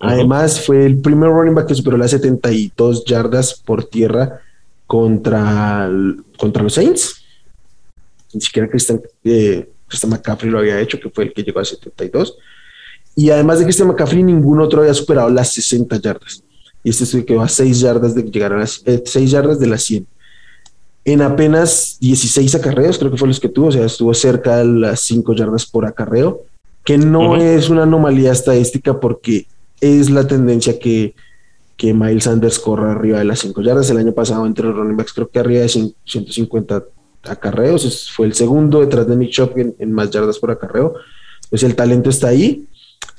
Además, 0.00 0.64
fue 0.64 0.86
el 0.86 0.98
primer 0.98 1.30
running 1.30 1.54
back 1.54 1.66
que 1.66 1.74
superó 1.74 1.96
las 1.96 2.12
72 2.12 3.04
yardas 3.04 3.54
por 3.54 3.84
tierra 3.84 4.40
contra, 4.86 5.90
contra 6.36 6.62
los 6.62 6.74
Saints. 6.74 7.24
Ni 8.32 8.40
siquiera 8.40 8.68
Christian, 8.68 9.00
eh, 9.24 9.68
Christian 9.88 10.10
McCaffrey 10.10 10.50
lo 10.50 10.58
había 10.58 10.80
hecho, 10.80 11.00
que 11.00 11.10
fue 11.10 11.24
el 11.24 11.32
que 11.32 11.42
llegó 11.42 11.60
a 11.60 11.64
72. 11.64 12.36
Y 13.16 13.30
además 13.30 13.58
de 13.58 13.64
Christian 13.64 13.88
McCaffrey, 13.88 14.22
ningún 14.22 14.60
otro 14.60 14.80
había 14.80 14.94
superado 14.94 15.28
las 15.30 15.52
60 15.52 16.00
yardas. 16.00 16.42
Y 16.84 16.90
este 16.90 17.04
se 17.04 17.24
quedó 17.24 17.42
a 17.42 17.48
6 17.48 17.80
yardas 17.80 18.14
de 18.14 18.22
llegar 18.22 18.52
a 18.52 18.58
las 18.58 18.82
6 18.84 19.16
eh, 19.16 19.26
yardas 19.26 19.58
de 19.58 19.66
las 19.66 19.82
100. 19.82 20.06
En 21.04 21.22
apenas 21.22 21.96
16 22.00 22.54
acarreos, 22.54 22.98
creo 22.98 23.10
que 23.10 23.16
fue 23.16 23.26
los 23.26 23.40
que 23.40 23.48
tuvo, 23.48 23.68
o 23.68 23.72
sea, 23.72 23.86
estuvo 23.86 24.14
cerca 24.14 24.58
de 24.58 24.66
las 24.66 25.00
5 25.00 25.34
yardas 25.34 25.66
por 25.66 25.86
acarreo, 25.86 26.42
que 26.84 26.98
no 26.98 27.36
es 27.36 27.68
una 27.68 27.82
anomalía 27.82 28.30
estadística 28.30 29.00
porque 29.00 29.46
es 29.80 30.10
la 30.10 30.26
tendencia 30.26 30.78
que, 30.78 31.14
que 31.76 31.94
Miles 31.94 32.24
Sanders 32.24 32.58
corra 32.58 32.92
arriba 32.92 33.18
de 33.18 33.24
las 33.24 33.38
5 33.40 33.62
yardas. 33.62 33.90
El 33.90 33.98
año 33.98 34.12
pasado 34.12 34.46
entre 34.46 34.66
los 34.66 34.76
running 34.76 34.96
backs 34.96 35.12
creo 35.12 35.28
que 35.28 35.38
arriba 35.38 35.62
de 35.62 35.68
150 35.68 36.84
acarreos, 37.24 38.10
fue 38.14 38.26
el 38.26 38.34
segundo 38.34 38.80
detrás 38.80 39.06
de 39.06 39.16
Nick 39.16 39.30
Chop 39.30 39.56
en, 39.56 39.92
más 39.92 40.10
yardas 40.10 40.38
por 40.38 40.50
acarreo. 40.50 40.94
Pues 41.50 41.62
el 41.62 41.74
talento 41.74 42.10
está 42.10 42.28
ahí. 42.28 42.66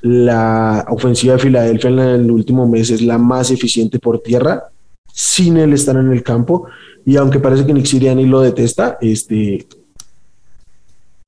La 0.02 0.86
ofensiva 0.90 1.34
de 1.34 1.40
Filadelfia 1.40 1.90
en, 1.90 2.00
el 2.00 2.32
último 2.32 2.68
mes 2.68 2.90
es 2.90 3.02
la 3.02 3.18
más 3.18 3.52
eficiente 3.52 4.00
por 4.00 4.22
tierra, 4.22 4.66
sin 5.14 5.58
él 5.58 5.74
estar 5.74 5.96
en 5.96 6.12
el 6.12 6.24
campo. 6.24 6.68
Y 7.06 7.18
aunque 7.18 7.40
parece 7.40 7.66
que 7.66 7.74
Nick 7.74 7.86
Siriani 7.86 8.26
lo 8.26 8.42
detesta, 8.42 8.98
este, 9.02 9.68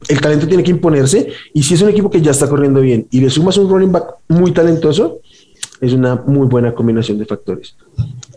el 0.08 0.22
talento 0.22 0.48
tiene 0.48 0.64
que 0.64 0.72
imponerse 0.72 1.28
y 1.54 1.64
si 1.64 1.76
es 1.76 1.82
un 1.82 1.90
equipo 1.90 2.10
que 2.10 2.22
ya 2.22 2.32
está 2.32 2.48
corriendo 2.50 2.82
bien 2.82 3.08
y 3.12 3.22
le 3.22 3.30
sumas 3.30 3.58
un 3.58 3.70
running 3.70 3.92
back 3.92 4.16
muy 4.28 4.52
talentoso, 4.52 5.20
es 5.80 5.94
una 5.94 6.16
muy 6.16 6.48
buena 6.48 6.74
combinación 6.74 7.18
de 7.18 7.26
factores. 7.26 7.76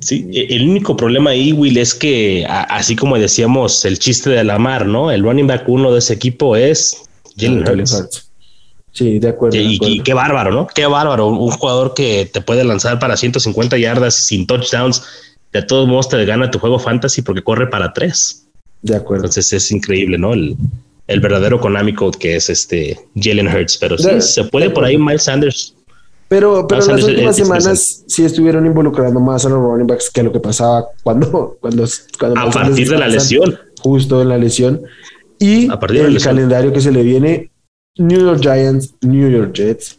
Sí, 0.00 0.28
e, 0.32 0.54
el 0.56 0.68
único 0.68 0.96
problema 0.96 1.30
ahí, 1.30 1.52
Will, 1.52 1.76
es 1.76 1.94
que 1.94 2.46
así 2.48 2.96
como 2.96 3.18
decíamos 3.18 3.84
el 3.84 3.98
chiste 3.98 4.30
de 4.30 4.44
la 4.44 4.58
mar, 4.58 4.86
¿no? 4.86 5.10
El 5.10 5.22
running 5.22 5.46
back 5.46 5.68
uno 5.68 5.92
de 5.92 5.98
ese 5.98 6.14
equipo 6.14 6.56
es 6.56 7.02
Jalen 7.36 7.66
Hurts. 7.68 8.30
Sí, 8.92 9.18
de 9.18 9.28
acuerdo, 9.28 9.58
y, 9.58 10.00
qué 10.04 10.14
bárbaro, 10.14 10.52
¿no? 10.52 10.68
Qué 10.68 10.86
bárbaro. 10.86 11.26
Un 11.26 11.50
jugador 11.50 11.94
que 11.94 12.30
te 12.32 12.40
puede 12.40 12.62
lanzar 12.62 13.00
para 13.00 13.16
150 13.16 13.76
yardas 13.76 14.14
sin 14.14 14.46
touchdowns. 14.46 15.02
De 15.52 15.62
todos 15.62 15.88
modos 15.88 16.08
te 16.08 16.24
gana 16.24 16.50
tu 16.50 16.60
juego 16.60 16.78
fantasy 16.78 17.22
porque 17.22 17.42
corre 17.42 17.66
para 17.66 17.92
tres. 17.92 18.46
De 18.82 18.94
acuerdo. 18.94 19.24
Entonces 19.24 19.52
es 19.52 19.72
increíble, 19.72 20.16
¿no? 20.16 20.32
El, 20.32 20.56
el 21.06 21.20
verdadero 21.20 21.60
Konami 21.60 21.94
Code 21.94 22.18
que 22.18 22.36
es 22.36 22.50
este 22.50 22.98
Jalen 23.14 23.48
Hurts, 23.48 23.76
pero 23.78 23.98
sí, 23.98 24.20
se 24.20 24.44
puede 24.44 24.70
por 24.70 24.84
ahí 24.84 24.96
Miles 24.96 25.24
Sanders. 25.24 25.74
Pero, 26.28 26.66
pero 26.66 26.84
las 26.84 27.02
últimas 27.02 27.36
semanas 27.36 28.04
sí 28.06 28.24
estuvieron 28.24 28.64
involucrando 28.66 29.20
más 29.20 29.44
a 29.44 29.50
los 29.50 29.58
running 29.58 29.86
backs 29.86 30.10
que 30.10 30.22
lo 30.22 30.32
que 30.32 30.40
pasaba 30.40 30.86
cuando, 31.02 31.58
cuando, 31.60 31.84
a 31.84 32.50
partir 32.50 32.88
de 32.88 32.98
la 32.98 33.08
lesión. 33.08 33.58
Justo 33.80 34.22
en 34.22 34.30
la 34.30 34.38
lesión. 34.38 34.82
Y 35.38 35.70
a 35.70 35.78
partir 35.78 36.00
el 36.00 36.22
calendario 36.22 36.72
que 36.72 36.80
se 36.80 36.90
le 36.90 37.02
viene, 37.02 37.50
New 37.96 38.18
York 38.18 38.40
Giants, 38.40 38.94
New 39.02 39.30
York 39.30 39.52
Jets. 39.52 39.98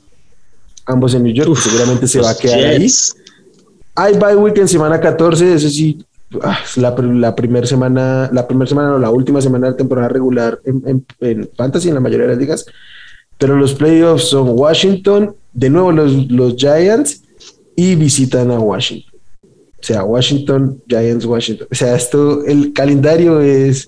ambos 0.87 1.13
en 1.13 1.23
New 1.23 1.33
York, 1.33 1.55
seguramente 1.55 2.07
se 2.07 2.19
va 2.19 2.31
a 2.31 2.37
quedar 2.37 2.59
ahí. 2.59 2.87
Hay 3.95 4.13
bye 4.17 4.35
week 4.35 4.57
en 4.57 4.67
semana 4.67 4.99
14, 4.99 5.53
eso 5.53 5.69
sí, 5.69 6.03
la, 6.75 6.95
la 6.97 7.35
primera 7.35 7.67
semana, 7.67 8.29
la 8.31 8.47
primera 8.47 8.67
semana 8.67 8.95
o 8.95 8.99
la 8.99 9.09
última 9.09 9.41
semana 9.41 9.67
de 9.67 9.73
temporada 9.73 10.09
regular 10.09 10.59
en, 10.65 11.05
en, 11.19 11.49
Fantasy, 11.55 11.89
en 11.89 11.95
la 11.95 11.99
mayoría 11.99 12.27
de 12.27 12.33
las 12.33 12.39
ligas. 12.39 12.65
Pero 13.37 13.55
los 13.55 13.73
playoffs 13.73 14.29
son 14.29 14.49
Washington, 14.51 15.35
de 15.53 15.69
nuevo 15.69 15.91
los, 15.91 16.31
los 16.31 16.55
Giants 16.55 17.23
y 17.75 17.95
visitan 17.95 18.51
a 18.51 18.59
Washington. 18.59 19.13
O 19.79 19.83
sea, 19.83 20.03
Washington, 20.03 20.81
Giants, 20.87 21.25
Washington. 21.25 21.67
O 21.71 21.75
sea, 21.75 21.95
esto, 21.95 22.43
el 22.45 22.73
calendario 22.73 23.41
es. 23.41 23.87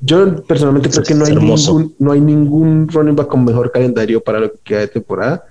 Yo 0.00 0.42
personalmente 0.42 0.90
creo 0.90 1.04
que 1.04 1.14
no 1.14 1.24
hay, 1.24 1.36
ningún, 1.36 1.94
no 2.00 2.10
hay 2.10 2.20
ningún 2.20 2.88
running 2.88 3.14
back 3.14 3.28
con 3.28 3.44
mejor 3.44 3.70
calendario 3.70 4.20
para 4.20 4.40
lo 4.40 4.50
que 4.50 4.58
queda 4.64 4.80
de 4.80 4.88
temporada 4.88 5.44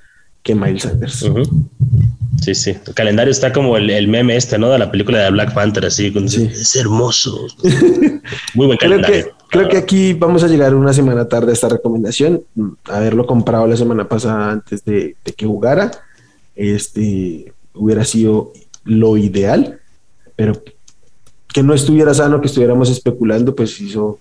que 0.43 0.53
Miles 0.53 0.83
Sanders. 0.83 1.31
Sí, 2.41 2.55
sí. 2.55 2.77
El 2.85 2.93
calendario 2.93 3.31
está 3.31 3.51
como 3.51 3.77
el, 3.77 4.07
meme 4.07 4.35
este, 4.35 4.57
¿no? 4.57 4.69
De 4.69 4.77
la 4.77 4.91
película 4.91 5.19
de 5.19 5.31
Black 5.31 5.53
Panther, 5.53 5.85
así. 5.85 6.13
Es 6.15 6.75
hermoso. 6.75 7.47
Muy 8.53 8.67
buen 8.67 8.77
calendario. 8.77 9.35
Creo 9.49 9.69
que, 9.69 9.77
aquí 9.77 10.13
vamos 10.13 10.43
a 10.43 10.47
llegar 10.47 10.75
una 10.75 10.93
semana 10.93 11.27
tarde 11.27 11.51
a 11.51 11.53
esta 11.53 11.69
recomendación. 11.69 12.43
Haberlo 12.85 13.25
comprado 13.25 13.67
la 13.67 13.77
semana 13.77 14.07
pasada 14.07 14.51
antes 14.51 14.83
de, 14.85 15.15
que 15.35 15.45
jugara. 15.45 15.91
Este 16.55 17.53
hubiera 17.73 18.03
sido 18.03 18.51
lo 18.83 19.17
ideal, 19.17 19.79
pero 20.35 20.61
que 21.53 21.63
no 21.63 21.73
estuviera 21.73 22.13
sano, 22.13 22.41
que 22.41 22.47
estuviéramos 22.47 22.89
especulando, 22.89 23.55
pues 23.55 23.79
hizo 23.79 24.19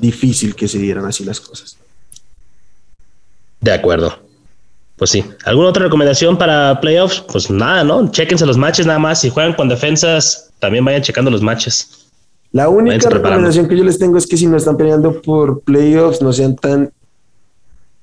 difícil 0.00 0.54
que 0.54 0.68
se 0.68 0.78
dieran 0.78 1.04
así 1.04 1.24
las 1.24 1.40
cosas. 1.40 1.76
De 3.60 3.72
acuerdo 3.72 4.25
pues 4.96 5.10
sí. 5.10 5.24
¿Alguna 5.44 5.68
otra 5.68 5.84
recomendación 5.84 6.38
para 6.38 6.80
playoffs? 6.80 7.22
Pues 7.30 7.50
nada, 7.50 7.84
¿no? 7.84 8.10
Chequense 8.10 8.46
los 8.46 8.56
matches 8.56 8.86
nada 8.86 8.98
más. 8.98 9.20
Si 9.20 9.28
juegan 9.28 9.52
con 9.52 9.68
defensas, 9.68 10.50
también 10.58 10.84
vayan 10.84 11.02
checando 11.02 11.30
los 11.30 11.42
matches. 11.42 12.06
La 12.52 12.70
única 12.70 13.10
recomendación 13.10 13.68
que 13.68 13.76
yo 13.76 13.84
les 13.84 13.98
tengo 13.98 14.16
es 14.16 14.26
que 14.26 14.36
si 14.36 14.46
no 14.46 14.56
están 14.56 14.78
peleando 14.78 15.20
por 15.20 15.60
playoffs, 15.60 16.22
no 16.22 16.32
sean 16.32 16.56
tan, 16.56 16.90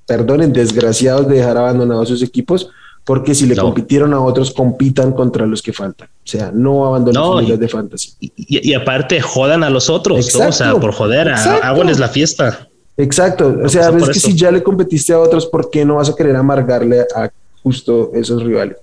perdonen, 0.05 0.53
desgraciados 0.53 1.27
de 1.27 1.37
dejar 1.37 1.57
abandonados 1.57 2.09
sus 2.09 2.21
equipos, 2.21 2.69
porque 3.03 3.33
si 3.33 3.47
le 3.47 3.55
compitieron 3.55 4.13
a 4.13 4.21
otros, 4.21 4.51
compitan 4.51 5.13
contra 5.13 5.47
los 5.47 5.61
que 5.61 5.73
faltan. 5.73 6.07
O 6.07 6.27
sea, 6.27 6.51
no 6.53 6.85
abandonen 6.85 7.21
sus 7.21 7.41
ligas 7.41 7.59
de 7.59 7.67
fantasy. 7.67 8.11
Y, 8.19 8.73
aparte, 8.75 9.19
jodan 9.19 9.63
a 9.63 9.69
los 9.71 9.89
otros, 9.89 10.35
o 10.35 10.51
sea, 10.51 10.75
por 10.75 10.93
joder, 10.93 11.29
háganles 11.29 11.97
la 11.97 12.09
fiesta. 12.09 12.69
Exacto, 12.95 13.59
o 13.63 13.69
sea, 13.69 13.89
ves 13.89 14.09
que 14.09 14.19
si 14.19 14.35
ya 14.35 14.51
le 14.51 14.61
competiste 14.61 15.13
a 15.13 15.19
otros, 15.19 15.47
¿por 15.47 15.69
qué 15.69 15.83
no 15.83 15.95
vas 15.95 16.09
a 16.09 16.15
querer 16.15 16.35
amargarle 16.35 17.01
a 17.15 17.31
justo 17.63 18.11
esos 18.13 18.43
rivales? 18.43 18.77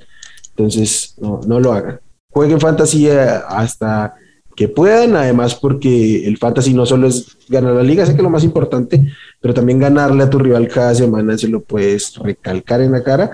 Entonces, 0.50 1.14
no, 1.18 1.40
no 1.46 1.60
lo 1.60 1.72
hagan. 1.72 2.00
Jueguen 2.30 2.60
fantasía 2.60 3.38
hasta 3.48 4.14
que 4.56 4.68
puedan, 4.68 5.16
además 5.16 5.54
porque 5.54 6.26
el 6.26 6.36
fantasy 6.38 6.74
no 6.74 6.84
solo 6.84 7.06
es 7.06 7.38
ganar 7.48 7.74
la 7.74 7.82
liga, 7.82 8.04
sé 8.04 8.12
que 8.12 8.18
es 8.18 8.22
lo 8.22 8.30
más 8.30 8.44
importante, 8.44 9.12
pero 9.40 9.54
también 9.54 9.78
ganarle 9.78 10.24
a 10.24 10.30
tu 10.30 10.38
rival 10.38 10.68
cada 10.68 10.94
semana 10.94 11.38
se 11.38 11.48
lo 11.48 11.60
puedes 11.60 12.16
recalcar 12.16 12.80
en 12.80 12.92
la 12.92 13.02
cara. 13.02 13.30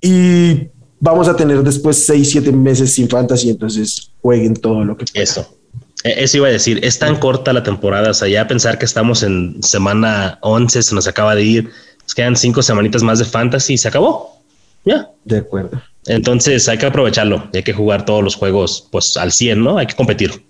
Y 0.00 0.68
vamos 1.00 1.28
a 1.28 1.36
tener 1.36 1.62
después 1.62 2.04
6, 2.06 2.30
7 2.30 2.52
meses 2.52 2.92
sin 2.92 3.08
fantasy, 3.08 3.50
entonces 3.50 4.12
jueguen 4.20 4.54
todo 4.54 4.84
lo 4.84 4.96
que 4.96 5.06
puedan. 5.06 5.22
Eso. 5.22 5.56
E, 6.04 6.24
eso 6.24 6.38
iba 6.38 6.48
a 6.48 6.50
decir, 6.50 6.80
es 6.84 6.98
tan 6.98 7.16
corta 7.16 7.52
la 7.52 7.62
temporada, 7.62 8.10
o 8.10 8.14
sea, 8.14 8.28
ya 8.28 8.46
pensar 8.46 8.78
que 8.78 8.84
estamos 8.84 9.22
en 9.22 9.62
semana 9.62 10.38
11, 10.42 10.82
se 10.82 10.94
nos 10.94 11.06
acaba 11.06 11.34
de 11.34 11.42
ir, 11.42 11.70
nos 12.02 12.14
quedan 12.14 12.36
cinco 12.36 12.62
semanitas 12.62 13.02
más 13.02 13.18
de 13.18 13.24
fantasy 13.24 13.74
y 13.74 13.78
se 13.78 13.88
acabó. 13.88 14.40
Ya. 14.84 15.10
De 15.24 15.38
acuerdo. 15.38 15.82
Entonces 16.06 16.68
hay 16.68 16.78
que 16.78 16.86
aprovecharlo 16.86 17.48
hay 17.52 17.64
que 17.64 17.72
jugar 17.72 18.04
todos 18.04 18.22
los 18.22 18.36
juegos 18.36 18.88
pues 18.92 19.16
al 19.16 19.32
100, 19.32 19.62
¿no? 19.62 19.78
Hay 19.78 19.86
que 19.86 19.96
competir. 19.96 20.44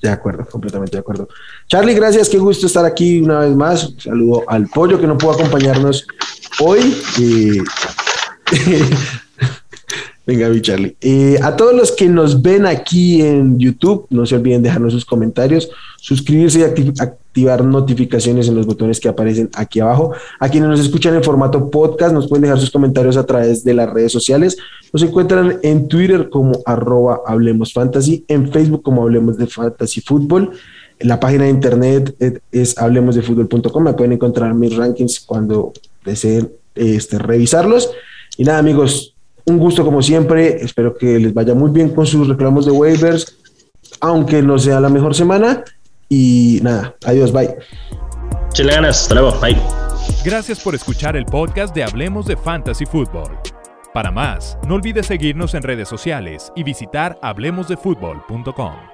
De 0.00 0.08
acuerdo, 0.08 0.44
completamente 0.46 0.96
de 0.96 1.00
acuerdo. 1.00 1.28
Charlie, 1.68 1.94
gracias, 1.94 2.28
qué 2.28 2.38
gusto 2.38 2.66
estar 2.66 2.84
aquí 2.84 3.20
una 3.20 3.40
vez 3.40 3.54
más. 3.54 3.92
saludo 3.98 4.42
al 4.48 4.68
pollo 4.68 5.00
que 5.00 5.06
no 5.06 5.16
pudo 5.18 5.32
acompañarnos 5.32 6.06
hoy. 6.60 6.80
Venga, 10.24 10.48
mi 10.48 10.60
Charlie. 10.60 10.96
Eh, 11.00 11.38
a 11.42 11.56
todos 11.56 11.74
los 11.74 11.90
que 11.90 12.08
nos 12.08 12.42
ven 12.42 12.64
aquí 12.64 13.22
en 13.22 13.58
YouTube, 13.58 14.06
no 14.10 14.24
se 14.24 14.36
olviden 14.36 14.62
dejarnos 14.62 14.92
sus 14.92 15.04
comentarios, 15.04 15.68
suscribirse 16.00 16.60
y 16.60 16.62
activar 16.62 17.64
notificaciones 17.64 18.46
en 18.46 18.54
los 18.54 18.64
botones 18.64 19.00
que 19.00 19.08
aparecen 19.08 19.50
aquí 19.54 19.80
abajo. 19.80 20.12
A 20.38 20.48
quienes 20.48 20.70
nos 20.70 20.78
escuchan 20.78 21.16
en 21.16 21.24
formato 21.24 21.68
podcast, 21.70 22.14
nos 22.14 22.28
pueden 22.28 22.42
dejar 22.42 22.60
sus 22.60 22.70
comentarios 22.70 23.16
a 23.16 23.26
través 23.26 23.64
de 23.64 23.74
las 23.74 23.90
redes 23.90 24.12
sociales. 24.12 24.56
Nos 24.92 25.02
encuentran 25.02 25.58
en 25.62 25.88
Twitter 25.88 26.28
como 26.30 26.52
arroba 26.66 27.22
en 27.28 28.52
Facebook 28.52 28.82
como 28.82 29.02
Hablemos 29.02 29.36
de 29.38 29.48
Fantasy. 29.48 30.04
La 31.00 31.18
página 31.18 31.44
de 31.44 31.50
internet 31.50 32.14
es 32.52 32.78
hablemosdefutbol.com. 32.78 33.82
Me 33.82 33.94
pueden 33.94 34.12
encontrar 34.12 34.54
mis 34.54 34.76
rankings 34.76 35.18
cuando 35.18 35.72
deseen 36.04 36.48
este, 36.76 37.18
revisarlos. 37.18 37.90
Y 38.36 38.44
nada, 38.44 38.58
amigos, 38.58 39.11
un 39.46 39.58
gusto 39.58 39.84
como 39.84 40.02
siempre. 40.02 40.62
Espero 40.62 40.94
que 40.94 41.18
les 41.18 41.34
vaya 41.34 41.54
muy 41.54 41.70
bien 41.70 41.90
con 41.90 42.06
sus 42.06 42.28
reclamos 42.28 42.66
de 42.66 42.72
waivers, 42.72 43.38
aunque 44.00 44.42
no 44.42 44.58
sea 44.58 44.80
la 44.80 44.88
mejor 44.88 45.14
semana. 45.14 45.64
Y 46.08 46.60
nada, 46.62 46.94
adiós, 47.04 47.32
bye. 47.32 47.56
Chile 48.52 48.74
ganas, 48.74 49.02
hasta 49.02 49.14
luego, 49.14 49.38
bye. 49.40 49.56
Gracias 50.24 50.60
por 50.60 50.74
escuchar 50.74 51.16
el 51.16 51.24
podcast 51.24 51.74
de 51.74 51.84
Hablemos 51.84 52.26
de 52.26 52.36
Fantasy 52.36 52.86
Football. 52.86 53.38
Para 53.94 54.10
más, 54.10 54.56
no 54.66 54.76
olvides 54.76 55.06
seguirnos 55.06 55.54
en 55.54 55.62
redes 55.62 55.88
sociales 55.88 56.52
y 56.56 56.62
visitar 56.62 57.18
hablemosdefutbol.com. 57.22 58.91